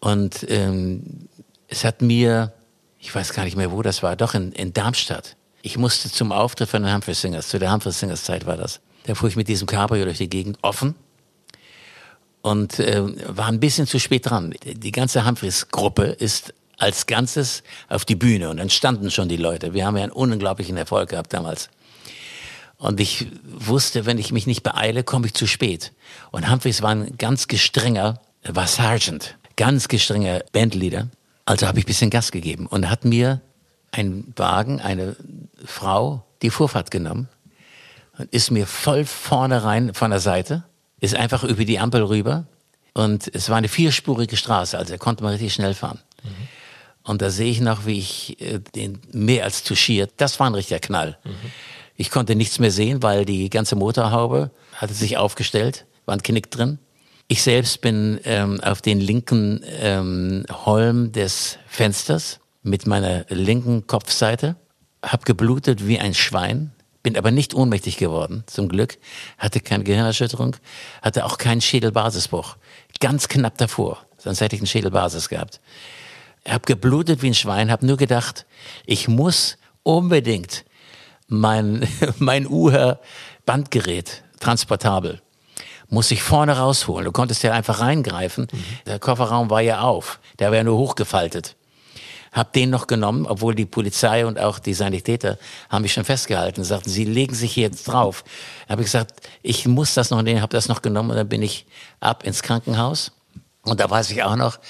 Und 0.00 0.46
ähm, 0.48 1.28
es 1.68 1.84
hat 1.84 2.02
mir, 2.02 2.52
ich 2.98 3.14
weiß 3.14 3.32
gar 3.32 3.44
nicht 3.44 3.56
mehr, 3.56 3.72
wo 3.72 3.82
das 3.82 4.02
war, 4.02 4.16
doch 4.16 4.34
in, 4.34 4.52
in 4.52 4.72
Darmstadt. 4.72 5.36
Ich 5.62 5.78
musste 5.78 6.10
zum 6.10 6.32
Auftritt 6.32 6.68
von 6.68 6.82
den 6.82 6.94
Humphrey 6.94 7.14
Singers, 7.14 7.48
zu 7.48 7.58
der 7.58 7.72
Humphrey 7.72 7.92
Singers 7.92 8.24
Zeit 8.24 8.46
war 8.46 8.56
das. 8.56 8.80
Da 9.04 9.14
fuhr 9.14 9.28
ich 9.28 9.36
mit 9.36 9.48
diesem 9.48 9.66
Cabrio 9.66 10.04
durch 10.04 10.18
die 10.18 10.28
Gegend 10.28 10.58
offen 10.62 10.94
und 12.42 12.78
äh, 12.78 13.02
war 13.36 13.46
ein 13.46 13.58
bisschen 13.58 13.86
zu 13.86 13.98
spät 13.98 14.30
dran. 14.30 14.54
Die 14.64 14.92
ganze 14.92 15.26
Humphreys-Gruppe 15.26 16.04
ist 16.04 16.54
als 16.76 17.06
Ganzes 17.06 17.62
auf 17.88 18.04
die 18.04 18.16
Bühne 18.16 18.50
und 18.50 18.58
dann 18.58 18.70
standen 18.70 19.10
schon 19.10 19.28
die 19.28 19.36
Leute. 19.36 19.72
Wir 19.74 19.86
haben 19.86 19.96
ja 19.96 20.04
einen 20.04 20.12
unglaublichen 20.12 20.76
Erfolg 20.76 21.10
gehabt 21.10 21.32
damals. 21.32 21.70
Und 22.78 23.00
ich 23.00 23.26
wusste, 23.44 24.04
wenn 24.04 24.18
ich 24.18 24.32
mich 24.32 24.46
nicht 24.46 24.62
beeile, 24.62 25.02
komme 25.02 25.26
ich 25.26 25.34
zu 25.34 25.46
spät. 25.46 25.92
Und 26.30 26.50
Humphreys 26.50 26.82
war 26.82 26.90
ein 26.90 27.16
ganz 27.16 27.48
gestrenger, 27.48 28.20
war 28.42 28.66
Sergeant, 28.66 29.38
ganz 29.56 29.88
gestrenger 29.88 30.42
Bandleader. 30.52 31.08
Also 31.46 31.66
habe 31.66 31.78
ich 31.78 31.84
ein 31.84 31.88
bisschen 31.88 32.10
Gas 32.10 32.32
gegeben 32.32 32.66
und 32.66 32.90
hat 32.90 33.04
mir 33.04 33.40
ein 33.92 34.32
Wagen, 34.36 34.80
eine 34.80 35.16
Frau, 35.64 36.24
die 36.42 36.50
Vorfahrt 36.50 36.90
genommen 36.90 37.28
und 38.18 38.30
ist 38.32 38.50
mir 38.50 38.66
voll 38.66 39.04
vorne 39.04 39.64
rein 39.64 39.94
von 39.94 40.10
der 40.10 40.20
Seite, 40.20 40.64
ist 41.00 41.14
einfach 41.14 41.44
über 41.44 41.64
die 41.64 41.78
Ampel 41.78 42.02
rüber 42.02 42.46
und 42.92 43.30
es 43.34 43.48
war 43.48 43.56
eine 43.56 43.68
vierspurige 43.68 44.36
Straße, 44.36 44.76
also 44.76 44.92
er 44.92 44.98
konnte 44.98 45.22
man 45.22 45.32
richtig 45.32 45.54
schnell 45.54 45.74
fahren. 45.74 46.00
Und 47.06 47.22
da 47.22 47.30
sehe 47.30 47.50
ich 47.50 47.60
noch, 47.60 47.86
wie 47.86 47.98
ich 47.98 48.40
äh, 48.40 48.58
den 48.74 48.98
mehr 49.12 49.44
als 49.44 49.62
touchiert. 49.62 50.12
Das 50.16 50.38
war 50.40 50.48
ein 50.48 50.54
richtiger 50.54 50.80
Knall. 50.80 51.18
Ich 51.96 52.10
konnte 52.10 52.34
nichts 52.34 52.58
mehr 52.58 52.72
sehen, 52.72 53.02
weil 53.02 53.24
die 53.24 53.48
ganze 53.48 53.76
Motorhaube 53.76 54.50
hatte 54.74 54.92
sich 54.92 55.16
aufgestellt, 55.16 55.86
war 56.04 56.14
ein 56.14 56.22
Knick 56.22 56.50
drin. 56.50 56.78
Ich 57.28 57.42
selbst 57.42 57.80
bin 57.80 58.20
ähm, 58.24 58.60
auf 58.60 58.82
den 58.82 59.00
linken 59.00 59.62
ähm, 59.80 60.44
Holm 60.50 61.12
des 61.12 61.58
Fensters 61.66 62.40
mit 62.62 62.86
meiner 62.86 63.24
linken 63.28 63.86
Kopfseite, 63.86 64.56
hab 65.02 65.24
geblutet 65.24 65.86
wie 65.86 65.98
ein 65.98 66.14
Schwein, 66.14 66.72
bin 67.02 67.16
aber 67.16 67.30
nicht 67.30 67.54
ohnmächtig 67.54 67.96
geworden, 67.96 68.42
zum 68.46 68.68
Glück, 68.68 68.98
hatte 69.38 69.60
keine 69.60 69.84
Gehirnerschütterung, 69.84 70.56
hatte 71.02 71.24
auch 71.24 71.38
keinen 71.38 71.60
Schädelbasisbruch. 71.60 72.56
Ganz 73.00 73.28
knapp 73.28 73.56
davor, 73.58 74.04
sonst 74.18 74.40
hätte 74.40 74.56
ich 74.56 74.60
einen 74.60 74.66
Schädelbasis 74.66 75.28
gehabt. 75.28 75.60
Hab 76.48 76.66
geblutet 76.66 77.22
wie 77.22 77.28
ein 77.28 77.34
Schwein, 77.34 77.70
hab 77.70 77.82
nur 77.82 77.96
gedacht, 77.96 78.46
ich 78.84 79.08
muss 79.08 79.58
unbedingt 79.82 80.64
mein, 81.28 81.86
mein 82.18 82.46
Uher-Bandgerät, 82.46 84.22
transportabel, 84.40 85.20
muss 85.88 86.10
ich 86.10 86.22
vorne 86.22 86.56
rausholen. 86.58 87.04
Du 87.04 87.12
konntest 87.12 87.42
ja 87.42 87.52
einfach 87.52 87.80
reingreifen. 87.80 88.48
Der 88.86 88.98
Kofferraum 88.98 89.50
war 89.50 89.60
ja 89.60 89.80
auf, 89.80 90.20
der 90.38 90.50
war 90.50 90.56
ja 90.56 90.64
nur 90.64 90.78
hochgefaltet. 90.78 91.56
Hab 92.32 92.52
den 92.52 92.68
noch 92.68 92.86
genommen, 92.86 93.24
obwohl 93.24 93.54
die 93.54 93.64
Polizei 93.64 94.26
und 94.26 94.38
auch 94.38 94.58
die 94.58 94.74
Sanitäter 94.74 95.38
haben 95.70 95.82
mich 95.82 95.94
schon 95.94 96.04
festgehalten. 96.04 96.64
Sagten, 96.64 96.90
sie 96.90 97.06
legen 97.06 97.34
sich 97.34 97.52
hier 97.54 97.64
jetzt 97.64 97.84
drauf. 97.84 98.24
Habe 98.68 98.82
ich 98.82 98.86
gesagt, 98.86 99.26
ich 99.42 99.66
muss 99.66 99.94
das 99.94 100.10
noch 100.10 100.20
nehmen, 100.20 100.42
habe 100.42 100.52
das 100.52 100.68
noch 100.68 100.82
genommen 100.82 101.10
und 101.10 101.16
dann 101.16 101.28
bin 101.28 101.40
ich 101.40 101.66
ab 101.98 102.24
ins 102.24 102.42
Krankenhaus. 102.42 103.12
Und 103.66 103.80
da 103.80 103.90
weiß 103.90 104.12
ich 104.12 104.22
auch 104.22 104.36
noch, 104.36 104.60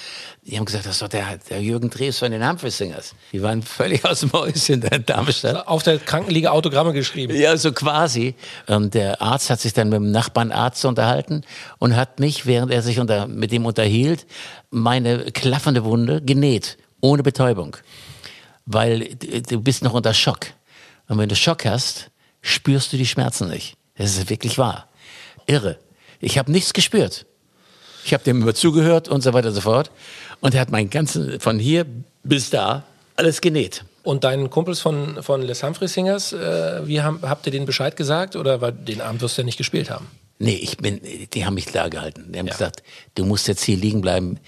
die 0.41 0.57
haben 0.57 0.65
gesagt, 0.65 0.87
das 0.87 0.93
ist 0.93 1.01
doch 1.03 1.07
der, 1.07 1.37
der 1.49 1.61
Jürgen 1.61 1.91
Drews 1.91 2.17
von 2.17 2.31
den 2.31 2.47
Humphrey 2.47 2.71
Singers. 2.71 3.13
Die 3.31 3.43
waren 3.43 3.61
völlig 3.61 4.03
aus 4.03 4.21
dem 4.21 4.33
Häuschen 4.33 4.81
in 4.81 5.05
Darmstadt. 5.05 5.67
Auf 5.67 5.83
der 5.83 5.99
Krankenliege 5.99 6.51
Autogramme 6.51 6.93
geschrieben. 6.93 7.35
Ja, 7.35 7.55
so 7.57 7.71
quasi. 7.71 8.33
Und 8.65 8.95
der 8.95 9.21
Arzt 9.21 9.51
hat 9.51 9.59
sich 9.59 9.73
dann 9.73 9.89
mit 9.89 9.97
dem 9.97 10.11
Nachbarnarzt 10.11 10.83
unterhalten 10.85 11.43
und 11.77 11.95
hat 11.95 12.19
mich, 12.19 12.47
während 12.47 12.71
er 12.71 12.81
sich 12.81 12.99
unter, 12.99 13.27
mit 13.27 13.51
ihm 13.51 13.67
unterhielt, 13.67 14.25
meine 14.71 15.31
klaffende 15.31 15.83
Wunde 15.83 16.23
genäht, 16.23 16.77
ohne 16.99 17.21
Betäubung. 17.21 17.77
Weil 18.65 19.15
du 19.15 19.41
du 19.41 19.61
bist 19.61 19.83
noch 19.83 19.93
unter 19.93 20.15
Schock. 20.15 20.47
Und 21.07 21.19
wenn 21.19 21.29
du 21.29 21.35
Schock 21.35 21.65
hast, 21.65 22.09
spürst 22.41 22.91
du 22.93 22.97
die 22.97 23.05
Schmerzen 23.05 23.47
nicht. 23.47 23.77
Das 23.95 24.17
ist 24.17 24.29
wirklich 24.31 24.57
wahr. 24.57 24.87
Irre. 25.45 25.77
Ich 26.19 26.39
habe 26.39 26.51
nichts 26.51 26.73
gespürt. 26.73 27.27
Ich 28.07 28.13
habe 28.13 28.23
dem 28.23 28.41
immer 28.41 28.55
zugehört 28.55 29.09
und 29.09 29.19
so 29.21 29.33
weiter 29.33 29.49
und 29.49 29.53
so 29.53 29.59
fort. 29.59 29.91
Und 30.39 30.55
er 30.55 30.61
hat 30.61 30.71
meinen 30.71 30.89
ganzen, 30.89 31.41
von 31.41 31.59
hier 31.59 31.85
bis 32.23 32.49
da, 32.49 32.83
alles 33.17 33.41
genäht. 33.41 33.83
Und 34.03 34.23
deinen 34.23 34.49
Kumpels 34.49 34.79
von, 34.79 35.21
von 35.21 35.41
Les 35.41 35.61
Humphrey 35.61 35.89
Singers, 35.89 36.31
äh, 36.31 36.87
wie 36.87 37.01
haben, 37.01 37.19
habt 37.23 37.45
ihr 37.47 37.51
denen 37.51 37.65
Bescheid 37.65 37.97
gesagt 37.97 38.37
oder 38.37 38.61
weil 38.61 38.71
den 38.71 39.01
Abend 39.01 39.19
wirst 39.21 39.37
du 39.37 39.41
ja 39.41 39.45
nicht 39.45 39.57
gespielt 39.57 39.89
haben? 39.89 40.07
Nee, 40.39 40.55
ich 40.55 40.77
bin, 40.77 41.01
die 41.33 41.45
haben 41.45 41.55
mich 41.55 41.65
klar 41.65 41.89
gehalten. 41.89 42.31
Die 42.31 42.39
haben 42.39 42.45
Ja. 42.47 42.53
gesagt, 42.53 42.81
du 43.15 43.25
musst 43.25 43.49
jetzt 43.49 43.61
hier 43.63 43.75
liegen 43.75 43.99
bleiben. 43.99 44.39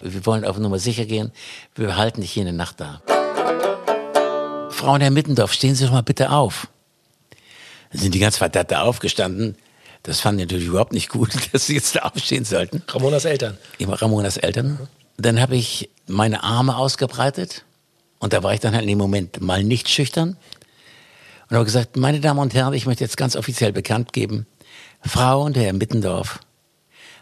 Wir 0.00 0.24
wollen 0.24 0.44
auf 0.44 0.56
Nummer 0.56 0.78
sicher 0.78 1.04
gehen. 1.04 1.32
Wir 1.74 1.96
halten 1.96 2.20
dich 2.20 2.30
hier 2.30 2.42
eine 2.42 2.52
Nacht 2.52 2.78
da. 2.78 3.02
Frauen 4.70 5.00
Herr 5.00 5.10
Mittendorf, 5.10 5.52
stehen 5.52 5.74
Sie 5.74 5.84
doch 5.86 5.92
mal 5.92 6.04
bitte 6.04 6.30
auf. 6.30 6.68
Dann 7.90 8.00
sind 8.00 8.14
die 8.14 8.20
ganz 8.20 8.36
verdammt 8.36 8.70
da 8.70 8.82
aufgestanden. 8.82 9.56
Das 10.08 10.20
fanden 10.20 10.38
die 10.38 10.44
natürlich 10.44 10.68
überhaupt 10.68 10.94
nicht 10.94 11.10
gut, 11.10 11.30
dass 11.52 11.66
sie 11.66 11.74
jetzt 11.74 11.94
da 11.94 12.00
aufstehen 12.00 12.46
sollten. 12.46 12.82
Ramonas 12.88 13.26
Eltern. 13.26 13.58
Ramonas 13.78 14.38
Eltern. 14.38 14.88
Dann 15.18 15.38
habe 15.38 15.54
ich 15.54 15.90
meine 16.06 16.42
Arme 16.42 16.78
ausgebreitet 16.78 17.64
und 18.18 18.32
da 18.32 18.42
war 18.42 18.54
ich 18.54 18.60
dann 18.60 18.72
halt 18.72 18.84
in 18.84 18.88
dem 18.88 18.96
Moment 18.96 19.42
mal 19.42 19.62
nicht 19.62 19.90
schüchtern 19.90 20.38
und 21.50 21.56
habe 21.56 21.66
gesagt, 21.66 21.98
meine 21.98 22.20
Damen 22.20 22.40
und 22.40 22.54
Herren, 22.54 22.72
ich 22.72 22.86
möchte 22.86 23.04
jetzt 23.04 23.18
ganz 23.18 23.36
offiziell 23.36 23.74
bekannt 23.74 24.14
geben, 24.14 24.46
Frau 25.04 25.42
und 25.42 25.58
Herr 25.58 25.74
Mittendorf, 25.74 26.38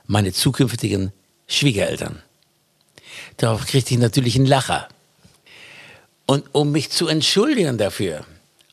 meine 0.06 0.32
zukünftigen 0.32 1.12
Schwiegereltern. 1.48 2.22
Darauf 3.38 3.66
kriegte 3.66 3.94
ich 3.94 4.00
natürlich 4.00 4.36
einen 4.36 4.46
Lacher. 4.46 4.86
Und 6.26 6.44
um 6.54 6.70
mich 6.70 6.90
zu 6.90 7.08
entschuldigen 7.08 7.78
dafür, 7.78 8.24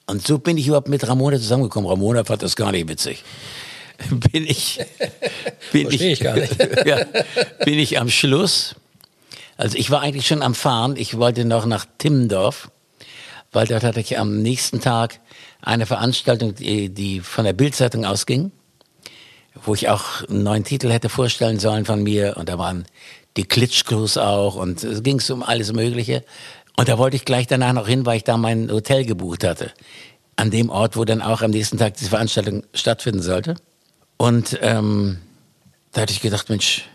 und 0.06 0.26
so 0.26 0.38
bin 0.38 0.60
ich 0.60 0.68
überhaupt 0.68 0.90
mit 0.90 1.08
Ramona 1.08 1.38
zusammengekommen. 1.38 1.90
Ramona 1.90 2.24
fand 2.24 2.44
das 2.44 2.56
gar 2.56 2.72
nicht 2.72 2.88
witzig. 2.88 3.24
Bin 4.32 4.46
ich, 4.46 4.80
bin 5.72 5.90
ich 5.92 6.02
nicht. 6.02 6.22
ja, 6.86 7.06
bin 7.64 7.80
ich 7.80 8.00
am 8.00 8.10
Schluss. 8.10 8.76
Also 9.58 9.78
ich 9.78 9.92
war 9.92 10.02
eigentlich 10.02 10.28
schon 10.28 10.42
am 10.42 10.56
Fahren. 10.56 10.96
Ich 10.98 11.18
wollte 11.18 11.46
noch 11.46 11.66
nach 11.66 11.86
Timmendorf, 11.98 12.72
weil 13.52 13.68
dort 13.68 13.84
hatte 13.84 14.00
ich 14.00 14.18
am 14.18 14.42
nächsten 14.42 14.82
Tag 14.82 15.20
eine 15.62 15.86
Veranstaltung, 15.86 16.56
die, 16.56 16.90
die 16.90 17.20
von 17.22 17.46
der 17.46 17.54
Bildzeitung 17.54 18.06
ausging, 18.06 18.52
wo 19.64 19.74
ich 19.74 19.90
auch 19.90 20.28
einen 20.28 20.44
neuen 20.44 20.64
Titel 20.64 20.90
hätte 20.90 21.10
vorstellen 21.10 21.60
sollen 21.60 21.86
von 21.86 22.04
mir. 22.04 22.36
Und 22.38 22.50
da 22.50 22.58
waren 22.58 22.86
die 23.38 23.46
Klitschkos 23.46 24.18
auch 24.18 24.56
und 24.56 24.84
es 24.84 25.04
ging 25.04 25.22
um 25.30 25.44
alles 25.44 25.72
Mögliche. 25.72 26.24
Und 26.76 26.90
da 26.90 26.98
wollte 26.98 27.16
ich 27.16 27.26
gleich 27.26 27.48
danach 27.48 27.74
noch 27.74 27.88
hin, 27.88 28.06
weil 28.06 28.18
ich 28.18 28.24
da 28.24 28.38
mein 28.38 28.72
Hotel 28.72 29.06
gebucht 29.06 29.44
hatte. 29.44 29.72
An 30.36 30.50
dem 30.50 30.70
Ort, 30.70 30.98
wo 30.98 31.06
dann 31.06 31.22
auch 31.22 31.44
am 31.44 31.52
nächsten 31.52 31.78
Tag 31.78 31.96
diese 31.96 32.10
Veranstaltung 32.10 32.64
stattfinden 32.74 33.22
sollte. 33.22 33.56
Und 34.18 34.58
ähm, 34.62 35.20
da 35.92 36.02
hatte 36.02 36.14
ich 36.14 36.22
gedacht, 36.22 36.50
Mensch, 36.50 36.86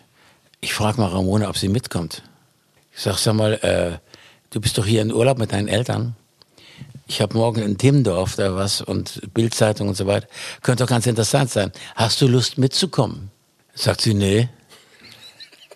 ich 0.60 0.74
frage 0.74 1.00
mal 1.00 1.08
Ramona, 1.08 1.48
ob 1.48 1.56
sie 1.56 1.68
mitkommt. 1.68 2.22
Ich 2.92 3.02
sag, 3.02 3.18
sag 3.18 3.34
mal, 3.34 3.54
äh, 3.54 3.98
du 4.50 4.60
bist 4.60 4.76
doch 4.78 4.86
hier 4.86 5.02
in 5.02 5.12
Urlaub 5.12 5.38
mit 5.38 5.52
deinen 5.52 5.68
Eltern. 5.68 6.16
Ich 7.06 7.22
habe 7.22 7.36
morgen 7.36 7.62
in 7.62 7.78
Timmendorf 7.78 8.36
da 8.36 8.54
was 8.54 8.82
und 8.82 9.32
Bildzeitung 9.32 9.88
und 9.88 9.96
so 9.96 10.06
weiter. 10.06 10.26
Könnte 10.62 10.84
doch 10.84 10.90
ganz 10.90 11.06
interessant 11.06 11.50
sein. 11.50 11.72
Hast 11.94 12.20
du 12.20 12.28
Lust 12.28 12.58
mitzukommen? 12.58 13.30
Sagt 13.74 14.00
sie, 14.00 14.14
nee. 14.14 14.48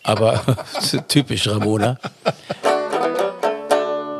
Aber 0.02 0.42
typisch 1.08 1.48
Ramona. 1.48 1.98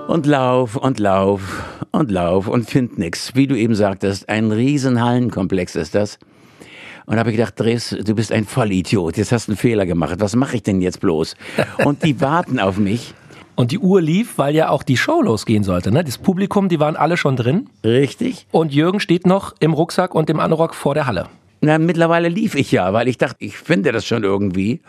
Und 0.09 0.27
lauf 0.27 0.77
und 0.77 0.99
lauf 0.99 1.43
und 1.91 2.11
lauf 2.11 2.47
und 2.47 2.71
find 2.71 2.99
nix. 2.99 3.35
Wie 3.35 3.47
du 3.47 3.57
eben 3.57 3.75
sagtest, 3.75 4.29
ein 4.29 4.53
riesen 4.53 5.03
Hallenkomplex 5.03 5.75
ist 5.75 5.95
das. 5.95 6.19
Und 7.07 7.19
habe 7.19 7.31
ich 7.31 7.37
gedacht, 7.37 7.59
Dres, 7.59 7.91
du 7.91 8.15
bist 8.15 8.33
ein 8.33 8.45
Vollidiot. 8.45 9.17
Jetzt 9.17 9.33
hast 9.33 9.49
du 9.49 9.53
einen 9.53 9.59
Fehler 9.59 9.87
gemacht. 9.87 10.17
Was 10.19 10.37
mache 10.37 10.57
ich 10.57 10.63
denn 10.63 10.81
jetzt 10.81 11.01
bloß? 11.01 11.35
Und 11.85 12.05
die 12.05 12.21
warten 12.21 12.59
auf 12.59 12.79
mich. 12.79 13.15
Und 13.55 13.71
die 13.71 13.79
Uhr 13.79 14.01
lief, 14.01 14.39
weil 14.39 14.55
ja 14.55 14.71
auch 14.71 14.83
die 14.83 14.97
Show 14.97 15.21
losgehen 15.21 15.63
sollte. 15.63 15.93
Ne? 15.93 16.03
Das 16.05 16.19
Publikum, 16.19 16.69
die 16.69 16.81
waren 16.81 16.97
alle 16.97 17.17
schon 17.17 17.37
drin. 17.37 17.69
Richtig? 17.85 18.47
Und 18.51 18.73
Jürgen 18.73 18.99
steht 18.99 19.27
noch 19.27 19.55
im 19.61 19.75
Rucksack 19.75 20.15
und 20.15 20.31
im 20.31 20.41
Anorak 20.41 20.75
vor 20.75 20.95
der 20.95 21.07
Halle. 21.07 21.29
Na, 21.65 21.79
mittlerweile 21.79 22.29
lief 22.29 22.57
ich 22.57 22.73
ja, 22.73 22.93
weil 22.93 23.07
ich 23.07 23.19
dachte, 23.19 23.37
ich 23.39 23.57
finde 23.57 23.93
das 23.93 24.05
schon 24.05 24.25
irgendwie. 24.25 24.81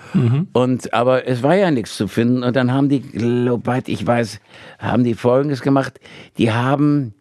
Und, 0.54 0.92
aber 0.92 1.28
es 1.28 1.44
war 1.44 1.56
ja 1.56 1.70
nichts 1.70 1.96
zu 1.96 2.08
finden. 2.08 2.42
Und 2.44 2.56
dann 2.56 2.72
haben 2.74 2.90
die, 2.90 3.04
soweit 3.14 3.88
ich 3.88 4.08
weiß, 4.08 4.40
haben 4.80 5.04
die 5.04 5.14
Folgendes 5.14 5.62
gemacht. 5.62 6.00
Die 6.40 6.52
haben 6.52 7.14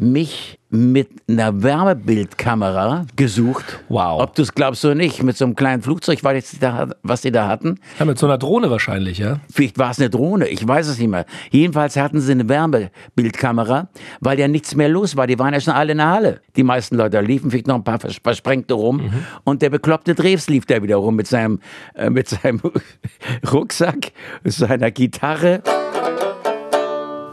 mich 0.00 0.58
mit 0.72 1.08
einer 1.28 1.62
Wärmebildkamera 1.62 3.04
gesucht. 3.16 3.80
Wow. 3.88 4.22
Ob 4.22 4.34
du 4.36 4.42
es 4.42 4.54
glaubst 4.54 4.84
oder 4.84 4.94
nicht, 4.94 5.22
mit 5.22 5.36
so 5.36 5.44
einem 5.44 5.56
kleinen 5.56 5.82
Flugzeug, 5.82 6.20
was 6.22 7.22
sie 7.22 7.30
da 7.32 7.48
hatten. 7.48 7.80
Ja, 7.98 8.04
mit 8.04 8.18
so 8.18 8.26
einer 8.26 8.38
Drohne 8.38 8.70
wahrscheinlich, 8.70 9.18
ja? 9.18 9.40
Vielleicht 9.52 9.78
war 9.78 9.90
es 9.90 9.98
eine 9.98 10.08
Drohne, 10.10 10.46
ich 10.46 10.66
weiß 10.66 10.86
es 10.86 10.98
nicht 10.98 11.08
mehr. 11.08 11.26
Jedenfalls 11.50 11.96
hatten 11.96 12.20
sie 12.20 12.30
eine 12.32 12.48
Wärmebildkamera, 12.48 13.88
weil 14.20 14.38
ja 14.38 14.46
nichts 14.46 14.74
mehr 14.76 14.88
los 14.88 15.16
war. 15.16 15.26
Die 15.26 15.38
waren 15.40 15.52
ja 15.54 15.60
schon 15.60 15.74
alle 15.74 15.92
in 15.92 15.98
der 15.98 16.08
Halle. 16.08 16.40
Die 16.56 16.62
meisten 16.62 16.96
Leute 16.96 17.10
da 17.10 17.20
liefen, 17.20 17.50
vielleicht 17.50 17.66
noch 17.66 17.74
ein 17.74 17.84
paar 17.84 17.98
vers- 17.98 18.20
Versprengte 18.22 18.74
rum. 18.74 19.12
Und 19.44 19.62
der 19.62 19.70
bekloppte 19.70 20.14
Drews 20.14 20.48
lief 20.48 20.66
da 20.66 20.80
wieder 20.82 20.96
rum 20.96 21.16
mit 21.16 21.26
seinem, 21.26 21.58
äh, 21.94 22.10
mit 22.10 22.28
seinem 22.28 22.60
Rucksack, 23.52 24.12
seiner 24.44 24.92
Gitarre. 24.92 25.62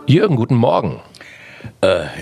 Jürgen, 0.08 0.36
guten 0.38 0.56
Morgen. 0.56 1.02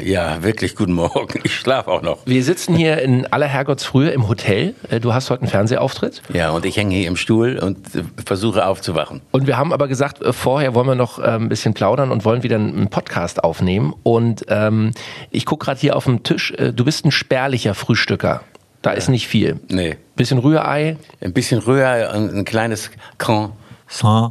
Ja, 0.03 0.43
wirklich 0.43 0.75
guten 0.75 0.93
Morgen. 0.93 1.39
Ich 1.43 1.55
schlafe 1.55 1.91
auch 1.91 2.01
noch. 2.01 2.19
Wir 2.25 2.43
sitzen 2.43 2.75
hier 2.75 3.01
in 3.01 3.25
aller 3.31 3.47
Herrgottsfrühe 3.47 4.09
im 4.11 4.27
Hotel. 4.27 4.75
Äh, 4.89 4.99
Du 4.99 5.13
hast 5.13 5.29
heute 5.29 5.41
einen 5.43 5.49
Fernsehauftritt. 5.51 6.21
Ja, 6.33 6.51
und 6.51 6.65
ich 6.65 6.77
hänge 6.77 6.95
hier 6.95 7.07
im 7.07 7.15
Stuhl 7.15 7.57
und 7.59 7.95
äh, 7.95 8.03
versuche 8.25 8.65
aufzuwachen. 8.65 9.21
Und 9.31 9.47
wir 9.47 9.57
haben 9.57 9.71
aber 9.73 9.87
gesagt, 9.87 10.21
äh, 10.21 10.33
vorher 10.33 10.73
wollen 10.75 10.87
wir 10.87 10.95
noch 10.95 11.19
äh, 11.19 11.23
ein 11.23 11.49
bisschen 11.49 11.73
plaudern 11.73 12.11
und 12.11 12.25
wollen 12.25 12.43
wieder 12.43 12.55
einen 12.57 12.89
Podcast 12.89 13.43
aufnehmen. 13.43 13.93
Und 14.03 14.45
ähm, 14.49 14.91
ich 15.31 15.45
gucke 15.45 15.65
gerade 15.65 15.79
hier 15.79 15.95
auf 15.95 16.05
dem 16.05 16.23
Tisch, 16.23 16.51
äh, 16.51 16.73
du 16.73 16.85
bist 16.85 17.05
ein 17.05 17.11
spärlicher 17.11 17.73
Frühstücker. 17.73 18.41
Da 18.81 18.91
ist 18.91 19.09
nicht 19.09 19.27
viel. 19.27 19.59
Nee. 19.67 19.97
Bisschen 20.15 20.37
Rührei, 20.37 20.97
Ein 21.21 21.33
bisschen 21.33 21.59
Rührei, 21.59 22.07
ein, 22.09 22.29
ein 22.29 22.45
kleines 22.45 22.91
Croissant. 23.17 23.53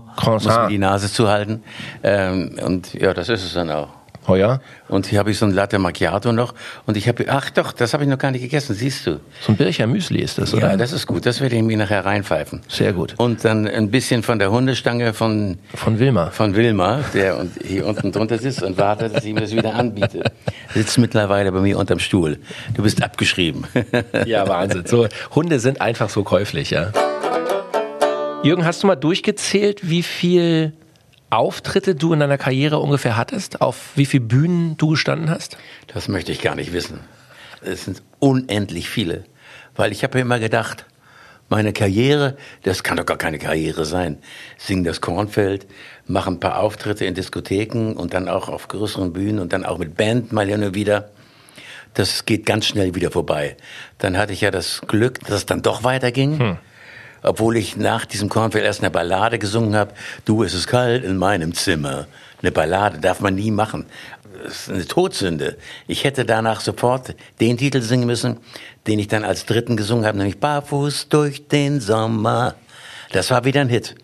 Muss 0.07 0.17
Croissant. 0.17 0.63
mir 0.65 0.69
die 0.69 0.79
Nase 0.79 1.13
zuhalten. 1.13 1.63
Ähm, 2.03 2.57
und 2.65 2.95
ja, 2.95 3.13
das 3.15 3.29
ist 3.29 3.45
es 3.45 3.55
dann 3.55 3.71
auch. 3.71 3.89
Heuer, 4.27 4.61
Und 4.89 5.07
hier 5.07 5.19
habe 5.19 5.31
ich 5.31 5.39
so 5.39 5.47
ein 5.47 5.53
Latte 5.53 5.79
Macchiato 5.79 6.33
noch. 6.33 6.55
Und 6.87 6.97
ich 6.97 7.09
habe, 7.09 7.25
ach 7.29 7.51
doch, 7.51 7.73
das 7.73 7.93
habe 7.93 8.05
ich 8.05 8.09
noch 8.11 8.19
gar 8.19 8.31
nicht 8.31 8.43
gegessen, 8.43 8.75
siehst 8.75 9.07
du. 9.07 9.21
so 9.41 9.53
ein 9.53 9.57
Bircher 9.57 9.87
Müsli 9.87 10.21
ist 10.21 10.39
das, 10.39 10.55
oder? 10.55 10.71
Ja, 10.71 10.77
das 10.77 10.93
ist 10.93 11.07
gut. 11.07 11.27
Das 11.27 11.41
werde 11.41 11.57
ich 11.57 11.63
mir 11.63 11.77
nachher 11.77 12.05
reinpfeifen. 12.05 12.63
Sehr 12.69 12.93
gut. 12.93 13.15
Und 13.19 13.45
dann 13.45 13.67
ein 13.69 13.91
bisschen 13.91 14.23
von 14.23 14.39
der 14.39 14.51
Hundestange 14.51 15.13
von, 15.13 15.59
Von 15.75 15.99
Wilma. 15.99 16.31
von 16.31 16.55
Wilma, 16.57 17.01
der 17.13 17.39
und 17.39 17.53
hier 17.67 17.87
unten 17.87 18.13
drunter 18.13 18.39
sitzt 18.39 18.63
und 18.63 18.79
wartet, 18.79 19.15
dass 19.15 19.25
ich 19.25 19.31
ihm 19.31 19.37
das 19.37 19.53
wieder 19.53 19.75
anbiete. 19.75 20.23
Sitzt 20.73 20.99
mittlerweile 20.99 21.53
bei 21.53 21.61
mir 21.61 21.79
unterm 21.79 21.99
Stuhl. 21.99 22.39
Du 22.75 22.83
bist 22.83 23.03
abgeschrieben. 23.03 23.65
Ja, 24.27 24.49
Wahnsinn. 24.49 24.85
So, 24.87 25.07
Hunde 25.35 25.59
sind 25.61 25.81
einfach 25.81 26.09
so 26.09 26.23
käuflich, 26.25 26.71
ja. 26.71 26.93
Jürgen, 28.43 28.65
hast 28.65 28.83
du 28.83 28.87
mal 28.87 28.97
durchgezählt, 28.97 29.89
wie 29.89 30.03
viel 30.03 30.73
Auftritte 31.37 31.95
du 31.95 32.13
in 32.13 32.21
deiner 32.21 32.39
Karriere 32.39 32.79
ungefähr 32.79 33.17
hattest? 33.17 33.61
Auf 33.61 33.93
wie 33.97 34.07
viele 34.07 34.25
Bühnen 34.25 34.77
du 34.77 34.89
gestanden 34.89 35.31
hast? 35.31 35.59
Das 35.89 36.09
möchte 36.09 36.33
ich 36.33 36.41
gar 36.41 36.55
nicht 36.55 36.73
wissen. 36.73 37.01
Es 37.63 37.85
sind 37.85 38.03
unendlich 38.19 38.89
viele. 38.89 39.25
Weil 39.75 39.93
ich 39.93 40.05
habe 40.05 40.19
immer 40.21 40.39
gedacht, 40.39 40.87
meine 41.49 41.73
Karriere, 41.73 42.37
das 42.63 42.83
kann 42.83 42.97
doch 42.97 43.07
gar 43.07 43.19
keine 43.19 43.39
Karriere 43.39 43.85
sein. 43.85 44.19
Sing 44.57 44.85
das 44.85 45.01
Kornfeld, 45.01 45.67
mach 46.07 46.27
ein 46.27 46.41
paar 46.41 46.59
Auftritte 46.59 47.05
in 47.05 47.15
Diskotheken 47.15 47.95
und 47.95 48.15
dann 48.15 48.29
auch 48.29 48.49
auf 48.49 48.69
größeren 48.69 49.13
Bühnen 49.13 49.39
und 49.39 49.53
dann 49.53 49.65
auch 49.65 49.79
mit 49.79 49.97
Band 49.97 50.33
mal 50.33 50.49
ja 50.49 50.57
nur 50.57 50.75
wieder. 50.75 51.11
Das 51.93 52.25
geht 52.25 52.45
ganz 52.47 52.67
schnell 52.67 52.95
wieder 52.95 53.11
vorbei. 53.11 53.57
Dann 53.99 54.17
hatte 54.17 54.33
ich 54.33 54.41
ja 54.41 54.51
das 54.51 54.83
Glück, 54.89 55.21
dass 55.21 55.37
es 55.37 55.47
dann 55.47 55.63
doch 55.63 55.85
weiterging. 55.85 56.59
Obwohl 57.25 57.57
ich 57.57 57.77
nach 57.77 58.05
diesem 58.05 58.29
Kornfeld 58.29 58.65
erst 58.65 58.81
eine 58.81 58.91
Ballade 58.91 59.39
gesungen 59.39 59.75
habe. 59.75 59.95
Du, 60.25 60.45
es 60.45 60.55
ist 60.55 60.67
kalt 60.67 61.05
in 61.05 61.17
meinem 61.17 61.55
Zimmer. 61.55 62.07
Eine 62.43 62.53
Ballade 62.53 62.99
darf 62.99 63.21
man 63.21 63.35
nie 63.35 63.51
machen. 63.51 63.87
Das 64.43 64.69
ist 64.69 64.71
eine 64.71 64.87
Todsünde. 64.87 65.57
Ich 65.87 66.05
hätte 66.05 66.25
danach 66.25 66.61
sofort 66.61 67.15
den 67.41 67.57
Titel 67.57 67.81
singen 67.81 68.07
müssen, 68.07 68.39
den 68.87 68.99
ich 68.99 69.09
dann 69.09 69.25
als 69.25 69.47
dritten 69.47 69.77
gesungen 69.77 70.05
habe, 70.05 70.19
nämlich 70.19 70.39
Barfuß 70.39 71.09
durch 71.09 71.49
den 71.49 71.81
Sommer. 71.81 72.55
Das 73.13 73.31
war 73.31 73.45
wieder 73.45 73.63
ein 73.63 73.69
Hit. 73.69 73.95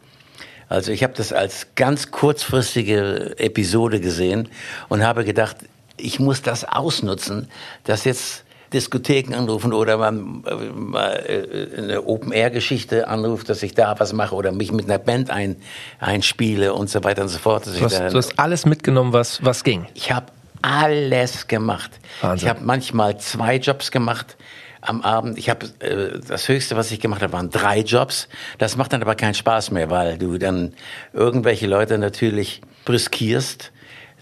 Also 0.68 0.92
ich 0.92 1.02
habe 1.02 1.12
das 1.14 1.32
als 1.32 1.66
ganz 1.74 2.10
kurzfristige 2.12 3.34
Episode 3.38 4.00
gesehen 4.00 4.48
und 4.88 5.04
habe 5.04 5.24
gedacht, 5.24 5.56
ich 5.96 6.20
muss 6.20 6.42
das 6.42 6.64
ausnutzen, 6.64 7.48
dass 7.84 8.04
jetzt 8.04 8.44
Diskotheken 8.72 9.34
anrufen 9.34 9.72
oder 9.72 9.96
man 9.96 10.44
äh, 10.46 10.54
mal 10.74 11.12
äh, 11.26 11.78
eine 11.78 12.06
Open-Air-Geschichte 12.06 13.08
anruft, 13.08 13.48
dass 13.48 13.62
ich 13.62 13.74
da 13.74 13.98
was 13.98 14.12
mache 14.12 14.34
oder 14.34 14.52
mich 14.52 14.72
mit 14.72 14.84
einer 14.86 14.98
Band 14.98 15.30
ein, 15.30 15.56
einspiele 15.98 16.74
und 16.74 16.88
so 16.88 17.02
weiter 17.04 17.22
und 17.22 17.28
so 17.28 17.38
fort. 17.38 17.66
Du 17.66 17.84
hast, 17.84 17.98
du 17.98 18.16
hast 18.16 18.38
alles 18.38 18.66
mitgenommen, 18.66 19.12
was, 19.12 19.44
was 19.44 19.64
ging. 19.64 19.86
Ich 19.94 20.12
habe 20.12 20.26
alles 20.62 21.46
gemacht. 21.48 21.90
Wahnsinn. 22.20 22.46
Ich 22.46 22.50
habe 22.50 22.64
manchmal 22.64 23.18
zwei 23.18 23.56
Jobs 23.56 23.90
gemacht 23.90 24.36
am 24.80 25.02
Abend. 25.02 25.38
Ich 25.38 25.50
habe 25.50 25.66
äh, 25.80 26.18
das 26.26 26.48
Höchste, 26.48 26.76
was 26.76 26.90
ich 26.90 27.00
gemacht 27.00 27.22
habe, 27.22 27.32
waren 27.32 27.50
drei 27.50 27.80
Jobs. 27.80 28.28
Das 28.58 28.76
macht 28.76 28.92
dann 28.92 29.02
aber 29.02 29.14
keinen 29.14 29.34
Spaß 29.34 29.70
mehr, 29.70 29.90
weil 29.90 30.18
du 30.18 30.38
dann 30.38 30.74
irgendwelche 31.12 31.66
Leute 31.66 31.98
natürlich 31.98 32.60
brüskierst. 32.84 33.72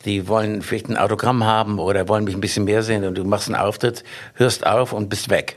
Die 0.05 0.29
wollen 0.29 0.63
vielleicht 0.63 0.89
ein 0.89 0.97
Autogramm 0.97 1.45
haben 1.45 1.79
oder 1.79 2.09
wollen 2.09 2.25
mich 2.25 2.35
ein 2.35 2.41
bisschen 2.41 2.65
mehr 2.65 2.83
sehen 2.83 3.05
und 3.05 3.17
du 3.17 3.25
machst 3.25 3.49
einen 3.49 3.57
Auftritt, 3.57 4.05
hörst 4.35 4.67
auf 4.67 4.93
und 4.93 5.09
bist 5.09 5.31
weg. 5.31 5.57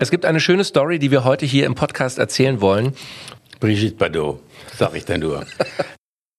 Es 0.00 0.10
gibt 0.10 0.24
eine 0.24 0.40
schöne 0.40 0.64
Story, 0.64 0.98
die 0.98 1.10
wir 1.10 1.24
heute 1.24 1.46
hier 1.46 1.66
im 1.66 1.74
Podcast 1.74 2.18
erzählen 2.18 2.60
wollen. 2.60 2.94
Brigitte 3.60 3.96
Bardot, 3.96 4.40
sag 4.76 4.94
ich 4.94 5.04
dann 5.04 5.20
nur. 5.20 5.46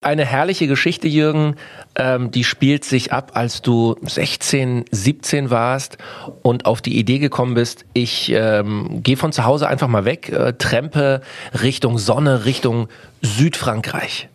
Eine 0.02 0.24
herrliche 0.24 0.68
Geschichte, 0.68 1.08
Jürgen, 1.08 1.56
ähm, 1.96 2.30
die 2.30 2.44
spielt 2.44 2.84
sich 2.84 3.12
ab, 3.12 3.32
als 3.34 3.60
du 3.62 3.96
16, 4.02 4.84
17 4.88 5.50
warst 5.50 5.98
und 6.42 6.64
auf 6.66 6.80
die 6.80 6.96
Idee 6.96 7.18
gekommen 7.18 7.54
bist, 7.54 7.86
ich 7.92 8.30
ähm, 8.30 9.02
gehe 9.02 9.16
von 9.16 9.32
zu 9.32 9.44
Hause 9.44 9.66
einfach 9.66 9.88
mal 9.88 10.04
weg, 10.04 10.28
äh, 10.28 10.52
trempe 10.52 11.22
Richtung 11.60 11.98
Sonne, 11.98 12.44
Richtung 12.44 12.88
Südfrankreich. 13.22 14.28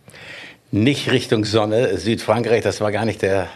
Nicht 0.72 1.10
Richtung 1.10 1.44
Sonne, 1.44 1.98
Südfrankreich, 1.98 2.62
das 2.62 2.80
war 2.80 2.90
gar 2.92 3.04
nicht 3.04 3.20
der 3.20 3.48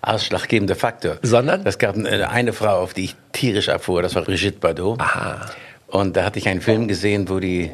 ausschlaggebende 0.00 0.74
Faktor. 0.74 1.18
Sondern? 1.20 1.66
Es 1.66 1.76
gab 1.76 1.94
eine 1.94 2.30
eine 2.30 2.54
Frau, 2.54 2.80
auf 2.80 2.94
die 2.94 3.04
ich 3.04 3.16
tierisch 3.32 3.68
abfuhr, 3.68 4.00
das 4.00 4.14
war 4.14 4.22
Brigitte 4.22 4.58
Bardot. 4.58 4.98
Aha. 4.98 5.50
Und 5.88 6.16
da 6.16 6.24
hatte 6.24 6.38
ich 6.38 6.48
einen 6.48 6.62
Film 6.62 6.88
gesehen, 6.88 7.28
wo 7.28 7.38
die, 7.38 7.70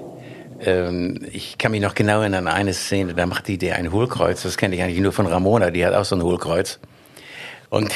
ähm, 0.65 1.25
ich 1.31 1.57
kann 1.57 1.71
mich 1.71 1.81
noch 1.81 1.95
genau 1.95 2.21
erinnern 2.21 2.49
an 2.49 2.55
eine 2.55 2.75
Szene, 2.75 3.15
da 3.15 3.27
macht 3.27 3.47
die 3.47 3.59
dir 3.59 3.77
ein 3.77 3.93
Hohlkreuz, 3.93 4.43
das 4.43 4.57
kenne 4.57 4.75
ich 4.75 4.83
eigentlich 4.83 4.99
nur 4.99 5.13
von 5.13 5.27
Ramona, 5.27 5.71
die 5.71 5.87
hat 5.87 5.95
auch 5.95 6.05
so 6.05 6.17
ein 6.17 6.23
Hohlkreuz. 6.23 6.81
Und 7.69 7.93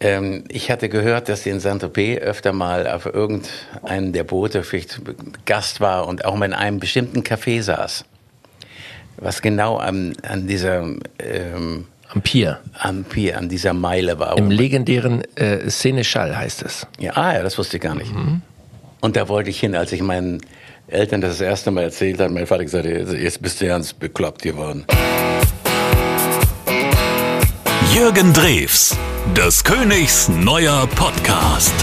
ähm, 0.00 0.44
ich 0.48 0.70
hatte 0.70 0.88
gehört, 0.88 1.28
dass 1.28 1.42
sie 1.42 1.50
in 1.50 1.60
Saint-Tropez 1.60 2.18
öfter 2.22 2.54
mal 2.54 2.88
auf 2.88 3.04
irgendeinem 3.04 4.14
der 4.14 4.24
Boote 4.24 4.62
vielleicht 4.62 5.02
Gast 5.44 5.82
war 5.82 6.08
und 6.08 6.24
auch 6.24 6.34
mal 6.34 6.46
in 6.46 6.54
einem 6.54 6.80
bestimmten 6.80 7.20
Café 7.20 7.60
saß. 7.60 8.06
Was 9.20 9.42
genau 9.42 9.76
an, 9.76 10.14
an 10.22 10.46
dieser, 10.46 10.82
ähm, 11.18 11.86
Am 12.08 12.22
Pier. 12.22 12.58
am 12.78 13.04
Pier, 13.04 13.36
an 13.36 13.48
dieser 13.50 13.74
Meile 13.74 14.18
war. 14.18 14.36
Im 14.38 14.50
legendären 14.50 15.22
äh, 15.36 15.68
Seneschall 15.68 16.36
heißt 16.36 16.62
es. 16.62 16.86
Ja, 16.98 17.12
ah, 17.16 17.34
ja, 17.34 17.42
das 17.42 17.58
wusste 17.58 17.76
ich 17.76 17.82
gar 17.82 17.94
nicht. 17.94 18.12
Und 19.00 19.16
da 19.16 19.28
wollte 19.28 19.50
ich 19.50 19.60
hin, 19.60 19.76
als 19.76 19.92
ich 19.92 20.02
meinen 20.02 20.40
Eltern 20.88 21.20
das 21.20 21.38
das 21.38 21.40
erste 21.42 21.70
Mal 21.70 21.84
erzählt 21.84 22.18
habe. 22.18 22.32
Mein 22.32 22.46
Vater 22.46 22.64
gesagt, 22.64 22.86
jetzt 22.86 23.42
bist 23.42 23.60
du 23.60 23.66
ganz 23.66 23.92
bekloppt 23.92 24.42
geworden. 24.42 24.84
Jürgen 27.94 28.32
Drews, 28.32 28.96
des 29.36 29.62
Königs 29.62 30.28
neuer 30.30 30.86
Podcast. 30.94 31.74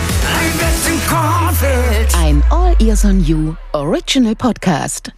Ein 2.17 2.44
All 2.50 2.75
Ears 2.79 3.06
on 3.06 3.24
You 3.24 3.53
Original 3.74 4.36
Podcast. 4.36 5.12